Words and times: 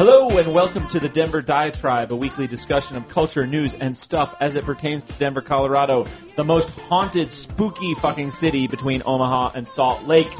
Hello 0.00 0.30
and 0.38 0.54
welcome 0.54 0.88
to 0.88 0.98
the 0.98 1.10
Denver 1.10 1.42
Diatribe, 1.42 2.10
a 2.10 2.16
weekly 2.16 2.46
discussion 2.46 2.96
of 2.96 3.06
culture, 3.10 3.46
news, 3.46 3.74
and 3.74 3.94
stuff 3.94 4.34
as 4.40 4.54
it 4.56 4.64
pertains 4.64 5.04
to 5.04 5.12
Denver, 5.12 5.42
Colorado, 5.42 6.06
the 6.36 6.42
most 6.42 6.70
haunted, 6.70 7.30
spooky 7.30 7.94
fucking 7.96 8.30
city 8.30 8.66
between 8.66 9.02
Omaha 9.04 9.50
and 9.54 9.68
Salt 9.68 10.06
Lake. 10.06 10.32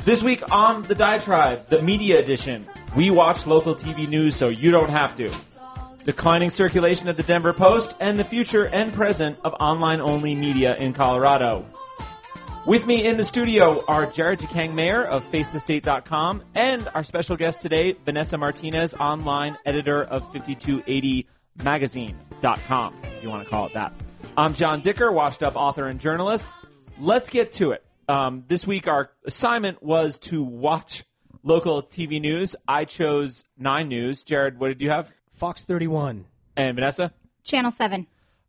This 0.00 0.20
week 0.20 0.42
on 0.50 0.82
the 0.82 0.96
Diatribe, 0.96 1.68
the 1.68 1.80
media 1.80 2.18
edition, 2.18 2.66
we 2.96 3.08
watch 3.08 3.46
local 3.46 3.76
TV 3.76 4.08
news 4.08 4.34
so 4.34 4.48
you 4.48 4.72
don't 4.72 4.90
have 4.90 5.14
to. 5.14 5.32
Declining 6.02 6.50
circulation 6.50 7.06
of 7.06 7.16
the 7.16 7.22
Denver 7.22 7.52
Post 7.52 7.96
and 8.00 8.18
the 8.18 8.24
future 8.24 8.64
and 8.64 8.92
present 8.92 9.38
of 9.44 9.54
online 9.60 10.00
only 10.00 10.34
media 10.34 10.74
in 10.74 10.92
Colorado. 10.92 11.64
With 12.66 12.84
me 12.84 13.06
in 13.06 13.16
the 13.16 13.22
studio 13.22 13.84
are 13.86 14.06
Jared 14.06 14.40
Jacang 14.40 14.74
Maher 14.74 15.04
of 15.04 15.24
FaceTheState.com 15.30 16.42
and 16.56 16.88
our 16.96 17.04
special 17.04 17.36
guest 17.36 17.60
today, 17.60 17.94
Vanessa 18.04 18.36
Martinez, 18.36 18.92
online 18.94 19.56
editor 19.64 20.02
of 20.02 20.24
5280magazine.com, 20.32 22.94
if 23.04 23.22
you 23.22 23.30
want 23.30 23.44
to 23.44 23.48
call 23.48 23.66
it 23.66 23.74
that. 23.74 23.92
I'm 24.36 24.54
John 24.54 24.80
Dicker, 24.80 25.12
washed 25.12 25.44
up 25.44 25.54
author 25.54 25.86
and 25.86 26.00
journalist. 26.00 26.50
Let's 26.98 27.30
get 27.30 27.52
to 27.52 27.70
it. 27.70 27.84
Um, 28.08 28.42
this 28.48 28.66
week, 28.66 28.88
our 28.88 29.12
assignment 29.24 29.80
was 29.80 30.18
to 30.20 30.42
watch 30.42 31.04
local 31.44 31.84
TV 31.84 32.20
news. 32.20 32.56
I 32.66 32.84
chose 32.84 33.44
Nine 33.56 33.86
News. 33.86 34.24
Jared, 34.24 34.58
what 34.58 34.66
did 34.68 34.80
you 34.80 34.90
have? 34.90 35.12
Fox 35.34 35.64
31. 35.64 36.24
And 36.56 36.74
Vanessa? 36.74 37.12
Channel 37.44 37.70
7. 37.70 38.08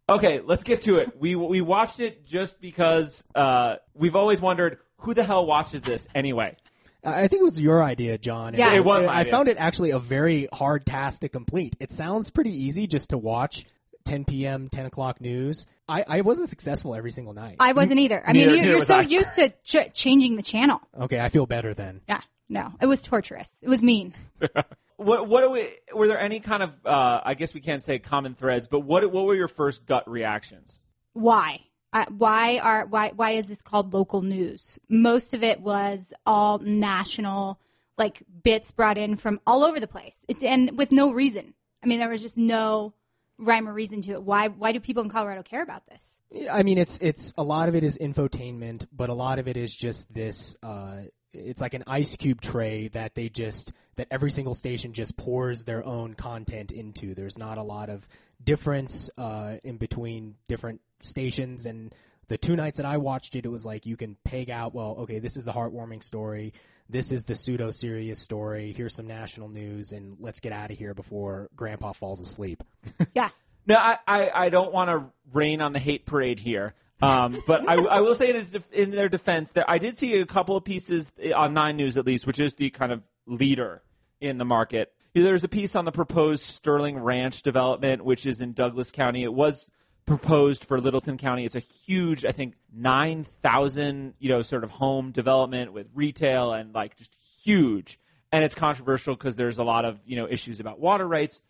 Okay, 0.10 0.42
let's 0.46 0.64
get 0.64 0.84
to 0.84 0.98
it. 0.98 1.20
We 1.20 1.36
we 1.36 1.62
watched 1.62 2.00
it 2.00 2.26
just 2.26 2.62
because 2.62 3.24
uh, 3.36 3.76
we've 3.94 4.16
always 4.16 4.40
wondered 4.40 4.78
who 5.00 5.14
the 5.14 5.24
hell 5.24 5.46
watches 5.46 5.82
this 5.82 6.08
anyway. 6.16 6.56
I 7.04 7.28
think 7.28 7.42
it 7.42 7.46
was 7.46 7.60
your 7.60 7.84
idea, 7.84 8.18
John. 8.18 8.54
Yeah. 8.56 8.74
It 8.74 8.84
was 8.84 9.04
my 9.04 9.14
I 9.14 9.20
idea. 9.20 9.32
found 9.32 9.48
it 9.48 9.58
actually 9.58 9.91
a 9.91 9.99
very 9.99 10.48
hard 10.52 10.86
task 10.86 11.22
to 11.22 11.30
complete. 11.30 11.76
It 11.80 11.91
sounds 11.91 12.30
pretty 12.32 12.52
easy 12.52 12.88
just 12.88 13.12
to 13.12 13.18
watch 13.18 13.66
10 14.05 14.26
p.m., 14.26 14.68
10 14.70 14.86
o'clock 14.88 15.22
news. 15.22 15.66
I, 15.88 16.04
I 16.08 16.21
wasn't 16.21 16.49
successful 16.49 16.96
every 16.96 17.12
single 17.12 17.34
night. 17.34 17.58
I 17.60 17.74
wasn't 17.74 17.99
either. 17.99 18.21
I 18.26 18.34
mean, 18.34 18.48
Neither- 18.48 18.64
you, 18.64 18.70
you're 18.71 18.86
so 18.86 18.96
I. 18.98 19.02
used 19.02 19.36
to 19.36 19.54
ch- 19.64 19.94
changing 19.94 20.36
the 20.38 20.42
channel. 20.44 20.82
okay, 20.99 21.20
I 21.20 21.30
feel 21.30 21.46
better 21.46 21.74
then. 21.74 22.02
Yeah, 22.10 22.21
no, 22.49 22.74
it 22.82 22.88
was 22.88 23.02
torturous. 23.04 23.55
It 23.62 23.70
was 23.70 23.84
mean. 23.84 24.14
What 24.98 25.27
what 25.27 25.41
do 25.41 25.51
we? 25.51 25.70
Were 25.93 26.07
there 26.07 26.20
any 26.20 26.40
kind 26.40 26.63
of? 26.63 26.71
Uh, 26.85 27.21
I 27.23 27.35
guess 27.35 27.53
we 27.53 27.62
can't 27.62 27.81
say 27.81 27.99
common 27.99 28.35
threads, 28.35 28.67
but 28.67 28.81
what 28.81 29.09
what 29.12 29.26
were 29.26 29.35
your 29.35 29.48
first 29.48 29.85
gut 29.85 30.09
reactions? 30.09 30.79
Why? 31.13 31.62
Uh, 31.93 32.05
why 32.09 32.57
are 32.57 32.85
why 32.85 33.12
why 33.15 33.31
is 33.31 33.48
this 33.48 33.62
called 33.62 33.93
local 33.93 34.21
news? 34.21 34.79
Most 34.90 35.34
of 35.34 35.43
it 35.43 35.62
was 35.62 36.13
all 36.25 36.57
national, 36.59 37.59
like 37.98 38.23
bits 38.43 38.71
brought 38.71 38.98
in 38.98 39.18
from 39.18 39.40
all 39.48 39.63
over 39.63 39.79
the 39.79 39.87
place, 39.87 40.25
it, 40.27 40.43
and 40.43 40.77
with 40.77 40.91
no 40.91 41.12
reason. 41.12 41.53
I 41.84 41.87
mean, 41.87 41.99
there 41.99 42.09
was 42.09 42.21
just 42.21 42.37
no 42.37 42.93
rhyme 43.37 43.70
or 43.70 43.73
reason 43.73 44.01
to 44.03 44.13
it. 44.13 44.23
Why 44.23 44.48
why 44.48 44.71
do 44.71 44.79
people 44.79 45.03
in 45.03 45.09
Colorado 45.09 45.43
care 45.43 45.62
about 45.62 45.84
this? 45.87 46.20
I 46.51 46.63
mean, 46.63 46.77
it's 46.77 46.98
it's 46.99 47.34
a 47.37 47.43
lot 47.43 47.70
of 47.70 47.75
it 47.75 47.84
is 47.84 47.98
infotainment, 47.98 48.87
but 48.91 49.09
a 49.09 49.13
lot 49.13 49.40
of 49.40 49.48
it 49.48 49.57
is 49.57 49.75
just 49.75 50.13
this. 50.13 50.57
Uh, 50.62 51.03
it's 51.34 51.62
like 51.62 51.74
an 51.74 51.84
ice 51.88 52.16
cube 52.16 52.42
tray 52.42 52.88
that 52.90 53.16
they 53.16 53.30
just 53.30 53.74
that 53.96 54.08
every 54.12 54.32
single 54.32 54.54
station 54.54 54.94
just 54.94 55.18
pours 55.18 55.64
their 55.64 55.86
own 55.86 56.14
content 56.14 56.72
into. 56.72 57.16
There's 57.16 57.38
not 57.38 57.58
a 57.58 57.64
lot 57.64 57.90
of 57.90 58.08
difference 58.44 59.10
uh, 59.18 59.55
in 59.64 59.78
between 59.78 60.36
different 60.48 60.82
stations. 61.02 61.66
And 61.66 61.94
the 62.28 62.38
two 62.38 62.55
nights 62.55 62.78
that 62.78 62.86
I 62.86 62.98
watched 62.98 63.36
it, 63.36 63.46
it 63.46 63.50
was 63.50 63.66
like 63.66 63.86
you 63.86 63.98
can 63.98 64.16
peg 64.24 64.50
out. 64.50 64.74
Well, 64.74 64.98
okay, 65.00 65.20
this 65.20 65.38
is 65.38 65.46
the 65.46 65.52
heartwarming 65.52 66.03
story. 66.03 66.53
This 66.90 67.12
is 67.12 67.24
the 67.25 67.36
pseudo 67.36 67.72
serious 67.72 68.20
story. 68.20 68.74
Here's 68.75 68.96
some 68.96 69.08
national 69.08 69.50
news, 69.50 69.92
and 69.92 70.18
let's 70.20 70.40
get 70.40 70.53
out 70.53 70.72
of 70.72 70.78
here 70.78 70.94
before 70.94 71.50
Grandpa 71.56 71.94
falls 71.94 72.22
asleep. 72.22 72.64
Yeah, 73.14 73.30
No, 73.66 73.75
I 73.75 73.98
I, 74.08 74.30
I 74.34 74.50
don't 74.50 74.72
want 74.72 74.90
to 74.90 75.12
rain 75.34 75.62
on 75.62 75.74
the 75.74 75.80
hate 75.80 76.06
parade 76.06 76.40
here. 76.40 76.74
Um, 77.02 77.44
but 77.46 77.68
I, 77.69 77.75
I 77.75 78.00
will 78.00 78.16
say 78.16 78.30
in, 78.30 78.35
his 78.35 78.56
in 78.72 78.91
their 78.91 79.09
defense 79.09 79.52
that 79.52 79.66
I 79.69 79.78
did 79.78 79.97
see 79.97 80.19
a 80.19 80.25
couple 80.25 80.56
of 80.56 80.63
pieces 80.63 81.12
on 81.35 81.53
Nine 81.53 81.78
News 81.78 81.97
at 81.97 82.06
least, 82.06 82.25
which 82.25 82.40
is 82.40 82.56
the 82.56 82.69
kind 82.72 82.91
of 82.91 83.03
leader 83.28 83.84
in 84.19 84.38
the 84.38 84.46
market. 84.46 84.94
There's 85.13 85.44
a 85.44 85.47
piece 85.47 85.75
on 85.75 85.86
the 85.86 85.91
proposed 85.91 86.44
Sterling 86.44 87.00
Ranch 87.00 87.41
development, 87.41 88.06
which 88.06 88.25
is 88.25 88.41
in 88.41 88.53
Douglas 88.53 88.91
County. 88.91 89.24
It 89.24 89.34
was 89.34 89.69
proposed 90.06 90.63
for 90.63 90.80
Littleton 90.80 91.18
County. 91.18 91.46
It's 91.46 91.56
a 91.56 91.59
huge, 91.59 92.24
I 92.25 92.31
think, 92.31 92.56
nine 92.74 93.24
thousand, 93.24 94.13
you 94.19 94.30
know, 94.30 94.41
sort 94.41 94.63
of 94.63 94.72
home 94.72 95.12
development 95.12 95.74
with 95.74 95.88
retail 95.94 96.53
and 96.53 96.74
like 96.74 96.97
just 96.97 97.16
huge. 97.44 98.00
And 98.31 98.44
it's 98.44 98.56
controversial 98.56 99.16
because 99.16 99.36
there's 99.36 99.57
a 99.57 99.63
lot 99.63 99.86
of 99.86 100.00
you 100.06 100.16
know 100.16 100.28
issues 100.28 100.59
about 100.59 100.80
water 100.80 101.07
rights. 101.07 101.41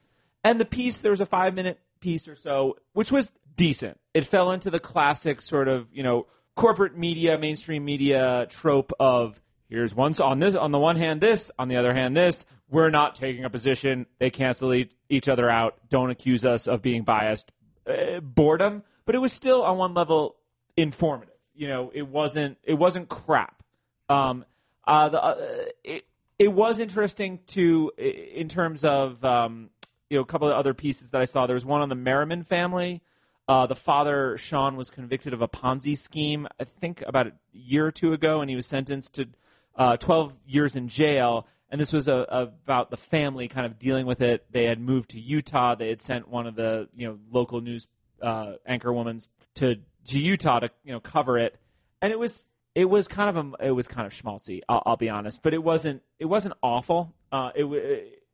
And 0.44 0.60
the 0.60 0.66
piece, 0.66 1.00
there 1.00 1.12
was 1.12 1.22
a 1.22 1.26
five 1.26 1.54
minute 1.54 1.80
piece 2.00 2.28
or 2.28 2.36
so, 2.36 2.78
which 2.94 3.12
was 3.12 3.32
decent. 3.58 4.00
It 4.14 4.26
fell 4.26 4.52
into 4.52 4.70
the 4.70 4.80
classic 4.80 5.42
sort 5.42 5.68
of, 5.68 5.88
you 5.92 6.04
know, 6.04 6.28
corporate 6.56 6.98
media, 6.98 7.38
mainstream 7.38 7.84
media 7.84 8.48
trope 8.50 8.94
of 9.00 9.42
here's 9.70 9.94
one 9.94 10.14
on 10.22 10.40
this 10.40 10.56
on 10.56 10.72
the 10.72 10.80
one 10.80 10.96
hand 10.96 11.20
this, 11.20 11.52
on 11.60 11.68
the 11.68 11.76
other 11.76 11.94
hand 11.94 12.16
this. 12.16 12.46
We're 12.70 12.90
not 12.90 13.16
taking 13.16 13.46
a 13.46 13.50
position. 13.50 14.08
They 14.20 14.30
cancel 14.30 14.74
each 15.10 15.30
other 15.30 15.50
out. 15.50 15.76
Don't 15.90 16.10
accuse 16.10 16.46
us 16.46 16.68
of 16.68 16.82
being 16.82 17.04
biased. 17.04 17.52
Uh, 17.88 18.20
boredom, 18.20 18.84
but 19.06 19.16
it 19.16 19.20
was 19.20 19.32
still 19.32 19.64
on 19.64 19.78
one 19.78 19.94
level 19.94 20.36
informative. 20.76 21.34
You 21.56 21.70
know, 21.70 21.92
it 21.94 22.08
wasn't 22.08 22.58
it 22.64 22.74
wasn't 22.74 23.08
crap. 23.08 23.64
Um, 24.10 24.46
uh, 24.86 25.10
the, 25.10 25.24
uh, 25.24 25.36
it 25.84 26.06
it 26.38 26.50
was 26.50 26.80
interesting 26.80 27.40
to 27.48 27.92
in 27.98 28.50
terms 28.50 28.84
of 28.84 29.24
um, 29.24 29.70
you 30.10 30.18
know 30.18 30.22
a 30.22 30.26
couple 30.26 30.50
of 30.50 30.56
other 30.56 30.74
pieces 30.74 31.12
that 31.12 31.22
I 31.22 31.26
saw. 31.26 31.48
There 31.48 31.54
was 31.54 31.66
one 31.66 31.82
on 31.82 31.90
the 31.90 31.96
Merriman 31.96 32.44
family. 32.44 33.02
Uh, 33.48 33.66
the 33.66 33.76
father 33.76 34.38
Sean 34.38 34.76
was 34.76 34.90
convicted 34.90 35.34
of 35.34 35.42
a 35.42 35.48
Ponzi 35.48 35.98
scheme. 35.98 36.48
I 36.60 36.66
think 36.66 37.04
about 37.08 37.28
a 37.28 37.32
year 37.54 37.86
or 37.86 37.92
two 37.92 38.14
ago, 38.14 38.42
and 38.42 38.50
he 38.50 38.56
was 38.56 38.66
sentenced 38.66 39.14
to 39.14 39.28
uh, 39.76 39.98
12 39.98 40.38
years 40.46 40.76
in 40.76 40.90
jail. 40.90 41.48
And 41.70 41.80
this 41.80 41.94
was 41.94 42.08
a, 42.08 42.26
about 42.30 42.92
the 42.92 42.98
family 42.98 43.48
kind 43.48 43.66
of 43.66 43.80
dealing 43.80 44.06
with 44.06 44.22
it. 44.22 44.46
They 44.52 44.66
had 44.66 44.80
moved 44.80 45.12
to 45.12 45.20
Utah. 45.20 45.76
They 45.76 45.90
had 45.90 46.02
sent 46.02 46.28
one 46.28 46.48
of 46.48 46.56
the 46.56 46.88
you 46.96 47.08
know 47.08 47.20
local 47.32 47.62
news 47.62 47.88
uh, 48.22 48.54
anchor 48.66 48.92
women 48.92 49.20
to, 49.56 49.76
to 50.08 50.20
Utah 50.20 50.60
to 50.60 50.70
you 50.84 50.94
know 50.94 51.00
cover 51.00 51.38
it, 51.38 51.58
and 52.02 52.12
it 52.12 52.20
was 52.20 52.44
it 52.76 52.86
was 52.86 53.08
kind 53.08 53.36
of 53.36 53.54
a, 53.60 53.68
it 53.68 53.72
was 53.72 53.88
kind 53.88 54.08
of 54.08 54.14
schmaltzy. 54.14 54.62
I'll, 54.70 54.84
I'll 54.86 54.98
be 54.98 55.10
honest, 55.10 55.42
but 55.44 55.54
it 55.54 55.64
wasn't 55.64 56.02
it 56.20 56.26
wasn't 56.26 56.54
awful. 56.62 57.14
Uh, 57.32 57.52
it, 57.56 57.64
wa- 57.66 57.78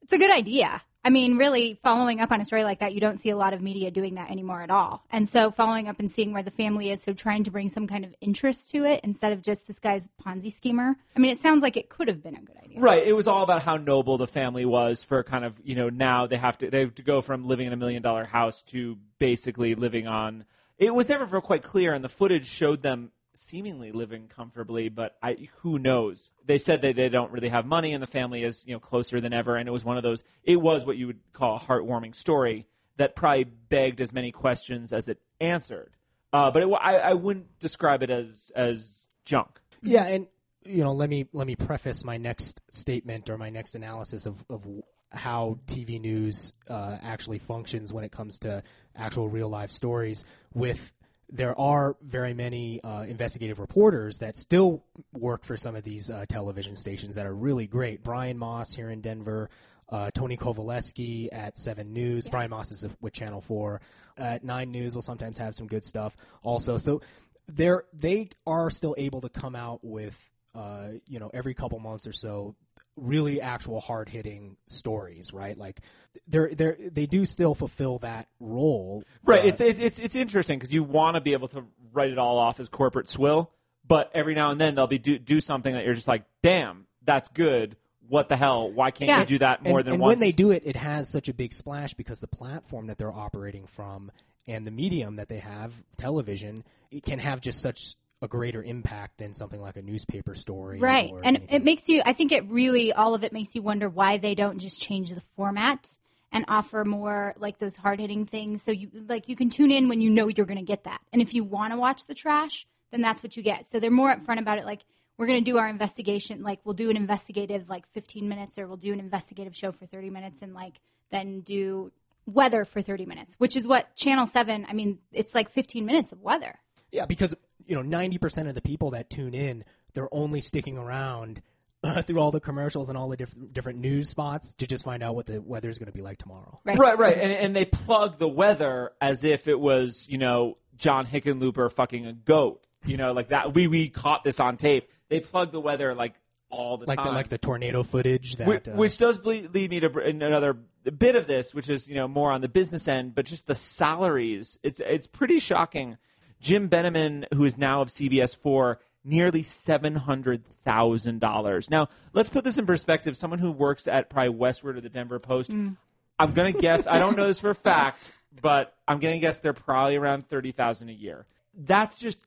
it's 0.03 0.13
a 0.13 0.17
good 0.17 0.31
idea. 0.31 0.81
I 1.05 1.09
mean, 1.09 1.37
really, 1.37 1.77
following 1.83 2.21
up 2.21 2.31
on 2.31 2.39
a 2.39 2.45
story 2.45 2.63
like 2.63 2.79
that, 2.79 2.93
you 2.93 3.01
don't 3.01 3.19
see 3.19 3.29
a 3.29 3.35
lot 3.35 3.53
of 3.53 3.61
media 3.61 3.91
doing 3.91 4.15
that 4.15 4.31
anymore 4.31 4.61
at 4.61 4.71
all. 4.71 5.03
And 5.11 5.27
so, 5.27 5.51
following 5.51 5.89
up 5.89 5.99
and 5.99 6.09
seeing 6.09 6.31
where 6.31 6.43
the 6.43 6.51
family 6.51 6.91
is, 6.91 7.03
so 7.03 7.11
trying 7.11 7.43
to 7.43 7.51
bring 7.51 7.67
some 7.67 7.87
kind 7.87 8.05
of 8.05 8.15
interest 8.21 8.71
to 8.71 8.85
it 8.85 9.01
instead 9.03 9.33
of 9.33 9.41
just 9.41 9.67
this 9.67 9.79
guy's 9.79 10.07
Ponzi 10.25 10.51
schemer. 10.51 10.95
I 11.15 11.19
mean, 11.19 11.31
it 11.31 11.37
sounds 11.37 11.61
like 11.61 11.75
it 11.75 11.89
could 11.89 12.07
have 12.07 12.23
been 12.23 12.37
a 12.37 12.41
good 12.41 12.55
idea. 12.63 12.79
Right. 12.79 13.05
It 13.05 13.13
was 13.13 13.27
all 13.27 13.43
about 13.43 13.63
how 13.63 13.75
noble 13.75 14.17
the 14.17 14.27
family 14.27 14.63
was 14.63 15.03
for 15.03 15.23
kind 15.23 15.43
of, 15.43 15.55
you 15.61 15.75
know, 15.75 15.89
now 15.89 16.25
they 16.25 16.37
have 16.37 16.57
to 16.59 16.69
they 16.69 16.79
have 16.79 16.95
to 16.95 17.03
go 17.03 17.19
from 17.19 17.47
living 17.47 17.67
in 17.67 17.73
a 17.73 17.77
million 17.77 18.01
dollar 18.01 18.23
house 18.23 18.63
to 18.63 18.97
basically 19.19 19.75
living 19.75 20.07
on 20.07 20.45
it 20.77 20.93
was 20.93 21.07
never 21.07 21.39
quite 21.39 21.63
clear 21.63 21.93
and 21.93 22.03
the 22.03 22.09
footage 22.09 22.47
showed 22.47 22.81
them 22.81 23.11
seemingly 23.33 23.91
living 23.91 24.27
comfortably, 24.27 24.89
but 24.89 25.15
I 25.21 25.49
who 25.57 25.79
knows. 25.79 26.31
They 26.45 26.57
said 26.57 26.81
that 26.81 26.95
they 26.95 27.09
don't 27.09 27.31
really 27.31 27.49
have 27.49 27.65
money 27.65 27.93
and 27.93 28.01
the 28.01 28.07
family 28.07 28.43
is, 28.43 28.63
you 28.67 28.73
know, 28.73 28.79
closer 28.79 29.21
than 29.21 29.33
ever 29.33 29.55
and 29.55 29.67
it 29.67 29.71
was 29.71 29.85
one 29.85 29.97
of 29.97 30.03
those 30.03 30.23
it 30.43 30.57
was 30.57 30.85
what 30.85 30.97
you 30.97 31.07
would 31.07 31.19
call 31.33 31.55
a 31.55 31.59
heartwarming 31.59 32.15
story 32.15 32.67
that 32.97 33.15
probably 33.15 33.45
begged 33.45 34.01
as 34.01 34.13
many 34.13 34.31
questions 34.31 34.93
as 34.93 35.09
it 35.09 35.19
answered. 35.39 35.91
Uh, 36.31 36.51
but 36.51 36.63
it, 36.63 36.69
I, 36.81 36.97
I 36.97 37.13
wouldn't 37.13 37.59
describe 37.59 38.03
it 38.03 38.09
as 38.09 38.51
as 38.55 39.07
junk. 39.25 39.59
Yeah, 39.81 40.05
and 40.05 40.27
you 40.65 40.83
know, 40.83 40.93
let 40.93 41.09
me 41.09 41.27
let 41.33 41.47
me 41.47 41.55
preface 41.55 42.03
my 42.03 42.17
next 42.17 42.61
statement 42.69 43.29
or 43.29 43.37
my 43.37 43.49
next 43.49 43.75
analysis 43.75 44.25
of, 44.25 44.43
of 44.49 44.65
how 45.09 45.59
TV 45.67 46.01
news 46.01 46.53
uh, 46.67 46.97
actually 47.01 47.37
functions 47.37 47.93
when 47.93 48.03
it 48.03 48.11
comes 48.11 48.39
to 48.39 48.63
actual 48.95 49.27
real 49.29 49.49
life 49.49 49.71
stories. 49.71 50.25
With 50.53 50.91
there 51.29 51.59
are 51.59 51.95
very 52.01 52.33
many 52.33 52.81
uh, 52.83 53.01
investigative 53.03 53.59
reporters 53.59 54.17
that 54.19 54.37
still 54.37 54.83
work 55.13 55.43
for 55.43 55.57
some 55.57 55.75
of 55.75 55.83
these 55.83 56.09
uh, 56.09 56.25
television 56.27 56.75
stations 56.75 57.15
that 57.15 57.25
are 57.25 57.33
really 57.35 57.67
great. 57.67 58.03
Brian 58.03 58.37
Maass 58.37 58.75
here 58.75 58.89
in 58.89 59.01
Denver. 59.01 59.49
Uh, 59.89 60.09
Tony 60.11 60.37
Kovaleski 60.37 61.27
at 61.31 61.57
Seven 61.57 61.93
News. 61.93 62.27
Brian 62.29 62.49
Maass 62.49 62.71
is 62.71 62.85
with 63.01 63.13
Channel 63.13 63.41
Four. 63.41 63.81
At 64.17 64.43
Nine 64.43 64.71
News 64.71 64.95
will 64.95 65.01
sometimes 65.01 65.37
have 65.37 65.53
some 65.53 65.67
good 65.67 65.83
stuff 65.83 66.15
also. 66.41 66.77
So 66.77 67.01
they're 67.47 67.83
they 67.93 68.29
are 68.47 68.69
still 68.69 68.95
able 68.97 69.21
to 69.21 69.29
come 69.29 69.55
out 69.55 69.79
with 69.83 70.17
uh, 70.55 70.89
you 71.07 71.19
know 71.19 71.29
every 71.33 71.53
couple 71.53 71.79
months 71.79 72.07
or 72.07 72.13
so 72.13 72.55
really 72.95 73.41
actual 73.41 73.79
hard 73.79 74.09
hitting 74.09 74.57
stories, 74.67 75.33
right? 75.33 75.57
Like 75.57 75.79
they're 76.27 76.49
they 76.53 76.75
they 76.91 77.05
do 77.05 77.25
still 77.25 77.55
fulfill 77.55 77.99
that 77.99 78.27
role, 78.39 79.03
Right. 79.23 79.45
It's 79.45 79.59
it's 79.61 79.79
it's, 79.79 79.99
it's 79.99 80.15
interesting 80.15 80.59
because 80.59 80.73
you 80.73 80.83
want 80.83 81.15
to 81.15 81.21
be 81.21 81.33
able 81.33 81.47
to 81.49 81.63
write 81.91 82.11
it 82.11 82.17
all 82.17 82.37
off 82.37 82.59
as 82.59 82.69
corporate 82.69 83.09
swill, 83.09 83.51
but 83.87 84.11
every 84.13 84.35
now 84.35 84.51
and 84.51 84.59
then 84.61 84.75
they'll 84.75 84.87
be 84.87 84.97
do 84.99 85.17
do 85.17 85.41
something 85.41 85.73
that 85.73 85.85
you're 85.85 85.93
just 85.95 86.07
like, 86.07 86.23
damn, 86.41 86.85
that's 87.03 87.27
good. 87.29 87.75
what 88.09 88.27
the 88.29 88.35
hell? 88.35 88.69
Why 88.71 88.91
can't 88.91 89.07
Yeah. 89.07 89.21
you 89.21 89.25
do 89.25 89.39
that 89.39 89.63
more 89.63 89.79
and, 89.79 89.87
than 89.87 89.93
and 89.95 90.01
once? 90.01 90.19
when 90.19 90.27
they 90.27 90.31
do 90.35 90.51
it, 90.51 90.63
it 90.65 90.75
has 90.75 91.09
such 91.09 91.29
a 91.29 91.33
big 91.33 91.53
splash 91.53 91.93
because 91.93 92.19
the 92.19 92.27
platform 92.27 92.87
that 92.87 92.97
they're 92.97 93.13
operating 93.13 93.65
from 93.65 94.11
and 94.45 94.67
the 94.67 94.71
medium 94.71 95.15
that 95.15 95.29
they 95.29 95.39
have, 95.39 95.73
television, 95.97 96.63
it 96.91 97.03
can 97.03 97.17
have 97.17 97.39
just 97.39 97.61
such 97.61 97.95
a 98.23 98.27
greater 98.27 98.63
impact 98.63 99.17
than 99.17 99.33
something 99.33 99.61
like 99.61 99.75
a 99.75 99.81
newspaper 99.81 100.33
story. 100.33 100.79
Right. 100.79 101.11
or 101.11 101.19
And 101.19 101.37
anything. 101.37 101.55
it 101.55 101.63
makes 101.63 101.89
you, 101.89 102.01
I 102.05 102.13
think 102.13 102.31
it 102.31 102.49
really, 102.49 102.93
all 102.93 103.13
of 103.13 103.23
it 103.23 103.33
makes 103.33 103.53
you 103.53 103.61
wonder 103.61 103.89
why 103.89 104.17
they 104.17 104.33
don't 104.33 104.59
just 104.59 104.81
change 104.81 105.11
the 105.11 105.21
format 105.35 105.89
and 106.31 106.45
offer 106.47 106.85
more 106.85 107.35
like 107.37 107.59
those 107.59 107.75
hard 107.75 107.99
hitting 107.99 108.25
things. 108.25 108.63
So 108.63 108.71
you, 108.71 108.89
like, 109.07 109.27
you 109.27 109.35
can 109.35 109.49
tune 109.49 109.71
in 109.71 109.89
when 109.89 109.99
you 109.99 110.09
know 110.09 110.29
you're 110.29 110.45
going 110.45 110.57
to 110.57 110.63
get 110.65 110.85
that. 110.85 111.01
And 111.11 111.21
if 111.21 111.33
you 111.33 111.43
want 111.43 111.73
to 111.73 111.77
watch 111.77 112.05
the 112.07 112.15
trash, 112.15 112.65
then 112.91 113.01
that's 113.01 113.21
what 113.21 113.35
you 113.35 113.43
get. 113.43 113.65
So 113.65 113.79
they're 113.79 113.91
more 113.91 114.15
upfront 114.15 114.39
about 114.39 114.57
it. 114.57 114.65
Like, 114.65 114.81
we're 115.17 115.27
going 115.27 115.43
to 115.43 115.51
do 115.51 115.57
our 115.57 115.67
investigation. 115.67 116.41
Like, 116.43 116.61
we'll 116.63 116.73
do 116.73 116.89
an 116.89 116.95
investigative, 116.97 117.69
like 117.69 117.85
15 117.91 118.27
minutes, 118.27 118.57
or 118.57 118.67
we'll 118.67 118.77
do 118.77 118.93
an 118.93 118.99
investigative 118.99 119.55
show 119.55 119.73
for 119.73 119.85
30 119.85 120.09
minutes 120.09 120.41
and, 120.41 120.53
like, 120.53 120.79
then 121.11 121.41
do 121.41 121.91
weather 122.25 122.63
for 122.63 122.81
30 122.81 123.05
minutes, 123.05 123.35
which 123.37 123.57
is 123.57 123.67
what 123.67 123.93
Channel 123.97 124.25
7, 124.25 124.65
I 124.69 124.73
mean, 124.73 124.99
it's 125.11 125.35
like 125.35 125.49
15 125.51 125.85
minutes 125.85 126.13
of 126.13 126.21
weather. 126.21 126.57
Yeah, 126.91 127.05
because 127.05 127.33
you 127.67 127.75
know, 127.75 127.81
ninety 127.81 128.17
percent 128.17 128.47
of 128.47 128.55
the 128.55 128.61
people 128.61 128.91
that 128.91 129.09
tune 129.09 129.33
in, 129.33 129.63
they're 129.93 130.13
only 130.13 130.41
sticking 130.41 130.77
around 130.77 131.41
uh, 131.83 132.01
through 132.03 132.19
all 132.19 132.31
the 132.31 132.39
commercials 132.39 132.89
and 132.89 132.97
all 132.97 133.09
the 133.09 133.17
different 133.17 133.53
different 133.53 133.79
news 133.79 134.09
spots 134.09 134.53
to 134.55 134.67
just 134.67 134.83
find 134.83 135.03
out 135.03 135.15
what 135.15 135.25
the 135.25 135.41
weather 135.41 135.69
is 135.69 135.77
going 135.77 135.87
to 135.87 135.93
be 135.93 136.01
like 136.01 136.17
tomorrow. 136.17 136.59
Right. 136.63 136.77
Right, 136.77 136.97
right, 136.97 137.17
and 137.17 137.31
and 137.31 137.55
they 137.55 137.65
plug 137.65 138.19
the 138.19 138.27
weather 138.27 138.91
as 139.01 139.23
if 139.23 139.47
it 139.47 139.59
was 139.59 140.07
you 140.09 140.17
know 140.17 140.57
John 140.77 141.05
Hickenlooper 141.05 141.71
fucking 141.71 142.05
a 142.05 142.13
goat, 142.13 142.65
you 142.85 142.97
know, 142.97 143.11
like 143.13 143.29
that. 143.29 143.53
We 143.53 143.67
we 143.67 143.89
caught 143.89 144.23
this 144.23 144.39
on 144.39 144.57
tape. 144.57 144.89
They 145.09 145.19
plug 145.19 145.51
the 145.51 145.59
weather 145.59 145.93
like 145.93 146.15
all 146.49 146.77
the 146.77 146.85
Like 146.85 146.99
the 146.99 147.03
time, 147.03 147.13
like 147.15 147.29
the 147.29 147.37
tornado 147.37 147.83
footage 147.83 148.35
that 148.35 148.47
which, 148.47 148.67
uh, 148.67 148.71
which 148.73 148.97
does 148.97 149.17
ble- 149.17 149.49
lead 149.53 149.71
me 149.71 149.79
to 149.79 149.89
br- 149.89 150.01
another 150.01 150.53
bit 150.53 151.15
of 151.15 151.27
this, 151.27 151.53
which 151.53 151.69
is 151.69 151.87
you 151.87 151.95
know 151.95 152.07
more 152.07 152.31
on 152.31 152.41
the 152.41 152.47
business 152.47 152.87
end, 152.87 153.15
but 153.15 153.25
just 153.25 153.47
the 153.47 153.55
salaries. 153.55 154.59
It's 154.63 154.79
it's 154.79 155.07
pretty 155.07 155.39
shocking. 155.39 155.97
Jim 156.43 156.67
Benemann, 156.69 157.25
who 157.33 157.45
is 157.45 157.57
now 157.57 157.81
of 157.81 157.87
CBS 157.87 158.35
four, 158.35 158.79
nearly 159.05 159.41
seven 159.43 159.95
hundred 159.95 160.45
thousand 160.45 161.19
dollars. 161.21 161.69
Now 161.69 161.87
let's 162.11 162.29
put 162.29 162.43
this 162.43 162.57
in 162.57 162.65
perspective. 162.65 163.15
Someone 163.15 163.39
who 163.39 163.49
works 163.51 163.87
at 163.87 164.09
probably 164.09 164.33
Westword 164.37 164.77
or 164.77 164.81
the 164.81 164.89
Denver 164.89 165.19
Post, 165.19 165.51
I'm 165.51 166.33
gonna 166.33 166.51
guess. 166.51 166.85
I 166.85 166.99
don't 166.99 167.15
know 167.17 167.27
this 167.27 167.39
for 167.39 167.49
a 167.51 167.55
fact, 167.71 168.11
but 168.41 168.75
I'm 168.87 168.99
gonna 168.99 169.19
guess 169.19 169.39
they're 169.39 169.53
probably 169.53 169.95
around 169.95 170.27
thirty 170.27 170.51
thousand 170.51 170.89
a 170.89 170.93
year. 170.93 171.25
That's 171.55 171.97
just 171.97 172.17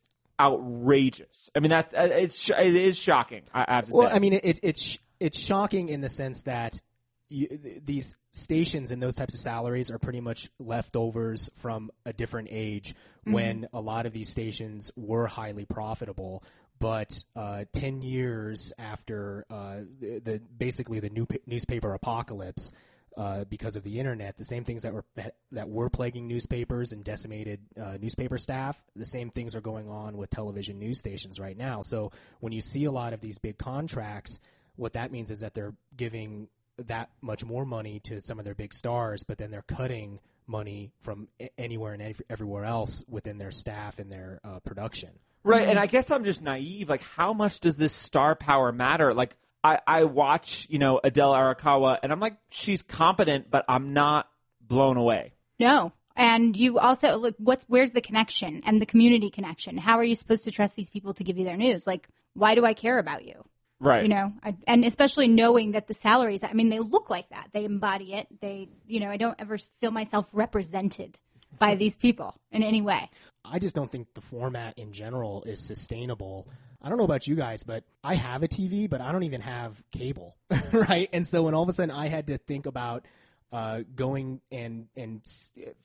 outrageous. 0.40 1.50
I 1.54 1.60
mean, 1.60 1.70
that's 1.70 1.92
uh, 1.94 2.08
it's 2.10 2.48
it 2.50 2.74
is 2.74 2.96
shocking. 2.98 3.42
I 3.52 3.64
I 3.68 3.74
have 3.76 3.84
to 3.86 3.92
Well, 3.92 4.08
say. 4.08 4.14
I 4.14 4.18
mean, 4.18 4.32
it, 4.32 4.60
it's 4.62 4.98
it's 5.20 5.38
shocking 5.38 5.88
in 5.88 6.00
the 6.00 6.08
sense 6.08 6.42
that 6.42 6.80
you, 7.28 7.48
th- 7.48 7.82
these 7.84 8.14
stations 8.30 8.90
and 8.90 9.02
those 9.02 9.14
types 9.14 9.34
of 9.34 9.40
salaries 9.40 9.90
are 9.90 9.98
pretty 9.98 10.20
much 10.20 10.50
leftovers 10.58 11.50
from 11.56 11.90
a 12.04 12.12
different 12.12 12.48
age 12.50 12.94
when 13.24 13.68
a 13.72 13.80
lot 13.80 14.06
of 14.06 14.12
these 14.12 14.28
stations 14.28 14.90
were 14.96 15.26
highly 15.26 15.64
profitable. 15.64 16.44
But 16.78 17.24
uh, 17.34 17.64
ten 17.72 18.02
years 18.02 18.72
after 18.78 19.46
uh, 19.50 19.78
the, 19.98 20.20
the 20.22 20.40
basically 20.58 21.00
the 21.00 21.08
new 21.08 21.26
newspaper 21.46 21.94
apocalypse, 21.94 22.72
uh, 23.16 23.44
because 23.44 23.76
of 23.76 23.82
the 23.82 23.98
internet. 23.98 24.36
The 24.36 24.44
same 24.44 24.64
things 24.64 24.82
that 24.82 24.92
were 24.92 25.04
that, 25.14 25.36
that 25.52 25.68
were 25.68 25.88
plaguing 25.88 26.28
newspapers 26.28 26.92
and 26.92 27.02
decimated 27.02 27.60
uh, 27.80 27.96
newspaper 28.00 28.36
staff. 28.38 28.76
The 28.94 29.06
same 29.06 29.30
things 29.30 29.56
are 29.56 29.60
going 29.60 29.88
on 29.88 30.16
with 30.16 30.30
television 30.30 30.78
news 30.78 30.98
stations 30.98 31.40
right 31.40 31.56
now. 31.56 31.80
So 31.82 32.12
when 32.40 32.52
you 32.52 32.60
see 32.60 32.84
a 32.84 32.92
lot 32.92 33.12
of 33.14 33.20
these 33.20 33.38
big 33.38 33.56
contracts, 33.56 34.38
what 34.76 34.92
that 34.92 35.12
means 35.12 35.30
is 35.30 35.40
that 35.40 35.54
they're 35.54 35.74
giving 35.96 36.48
that 36.78 37.10
much 37.20 37.44
more 37.44 37.64
money 37.64 38.00
to 38.00 38.20
some 38.20 38.38
of 38.38 38.44
their 38.44 38.54
big 38.54 38.74
stars, 38.74 39.24
but 39.24 39.38
then 39.38 39.50
they're 39.50 39.62
cutting 39.62 40.20
money 40.46 40.92
from 41.02 41.28
anywhere 41.58 41.92
and 41.92 42.14
everywhere 42.30 42.64
else 42.64 43.04
within 43.08 43.38
their 43.38 43.50
staff 43.50 43.98
and 43.98 44.10
their 44.10 44.40
uh, 44.44 44.60
production. 44.60 45.10
Right, 45.42 45.68
and 45.68 45.78
I 45.78 45.86
guess 45.86 46.10
I'm 46.10 46.24
just 46.24 46.42
naive. 46.42 46.88
Like, 46.88 47.02
how 47.02 47.32
much 47.32 47.60
does 47.60 47.76
this 47.76 47.92
star 47.92 48.34
power 48.34 48.72
matter? 48.72 49.14
Like, 49.14 49.36
I, 49.62 49.78
I 49.86 50.04
watch, 50.04 50.66
you 50.68 50.78
know, 50.78 51.00
Adele 51.02 51.32
Arakawa, 51.32 51.98
and 52.02 52.12
I'm 52.12 52.20
like, 52.20 52.36
she's 52.50 52.82
competent, 52.82 53.50
but 53.50 53.64
I'm 53.68 53.92
not 53.92 54.28
blown 54.60 54.96
away. 54.96 55.34
No. 55.58 55.92
And 56.16 56.56
you 56.56 56.78
also 56.78 57.16
look 57.16 57.34
what's 57.38 57.66
where's 57.68 57.92
the 57.92 58.00
connection 58.00 58.62
and 58.64 58.80
the 58.80 58.86
community 58.86 59.30
connection? 59.30 59.76
How 59.76 59.98
are 59.98 60.04
you 60.04 60.16
supposed 60.16 60.44
to 60.44 60.50
trust 60.50 60.74
these 60.74 60.88
people 60.88 61.12
to 61.14 61.24
give 61.24 61.36
you 61.36 61.44
their 61.44 61.58
news? 61.58 61.86
Like, 61.86 62.08
why 62.32 62.54
do 62.54 62.64
I 62.64 62.72
care 62.72 62.98
about 62.98 63.24
you? 63.24 63.44
Right. 63.78 64.02
You 64.02 64.08
know, 64.08 64.32
I, 64.42 64.56
and 64.66 64.84
especially 64.84 65.28
knowing 65.28 65.72
that 65.72 65.86
the 65.86 65.94
salaries, 65.94 66.42
I 66.42 66.52
mean, 66.54 66.70
they 66.70 66.78
look 66.78 67.10
like 67.10 67.28
that. 67.28 67.48
They 67.52 67.64
embody 67.64 68.14
it. 68.14 68.26
They, 68.40 68.68
you 68.86 69.00
know, 69.00 69.10
I 69.10 69.18
don't 69.18 69.36
ever 69.38 69.58
feel 69.80 69.90
myself 69.90 70.30
represented 70.32 71.18
by 71.58 71.74
these 71.78 71.94
people 71.94 72.34
in 72.50 72.62
any 72.62 72.80
way. 72.80 73.10
I 73.44 73.58
just 73.58 73.74
don't 73.74 73.92
think 73.92 74.08
the 74.14 74.22
format 74.22 74.78
in 74.78 74.92
general 74.92 75.42
is 75.44 75.60
sustainable. 75.60 76.48
I 76.80 76.88
don't 76.88 76.98
know 76.98 77.04
about 77.04 77.26
you 77.26 77.34
guys, 77.34 77.62
but 77.64 77.84
I 78.02 78.14
have 78.14 78.42
a 78.42 78.48
TV, 78.48 78.88
but 78.88 79.00
I 79.00 79.12
don't 79.12 79.24
even 79.24 79.42
have 79.42 79.82
cable, 79.90 80.36
right? 80.72 81.08
And 81.12 81.26
so 81.26 81.42
when 81.42 81.54
all 81.54 81.62
of 81.62 81.68
a 81.68 81.72
sudden 81.72 81.94
I 81.94 82.08
had 82.08 82.28
to 82.28 82.38
think 82.38 82.66
about 82.66 83.04
uh, 83.52 83.80
going 83.94 84.40
and 84.50 84.88
and 84.96 85.22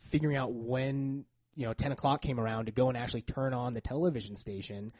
figuring 0.09 0.35
out 0.35 0.51
when 0.51 1.25
you 1.55 1.65
know 1.65 1.73
ten 1.73 1.91
o'clock 1.91 2.21
came 2.21 2.39
around 2.39 2.65
to 2.65 2.71
go 2.71 2.89
and 2.89 2.97
actually 2.97 3.21
turn 3.21 3.53
on 3.53 3.73
the 3.73 3.81
television 3.81 4.35
station, 4.35 4.93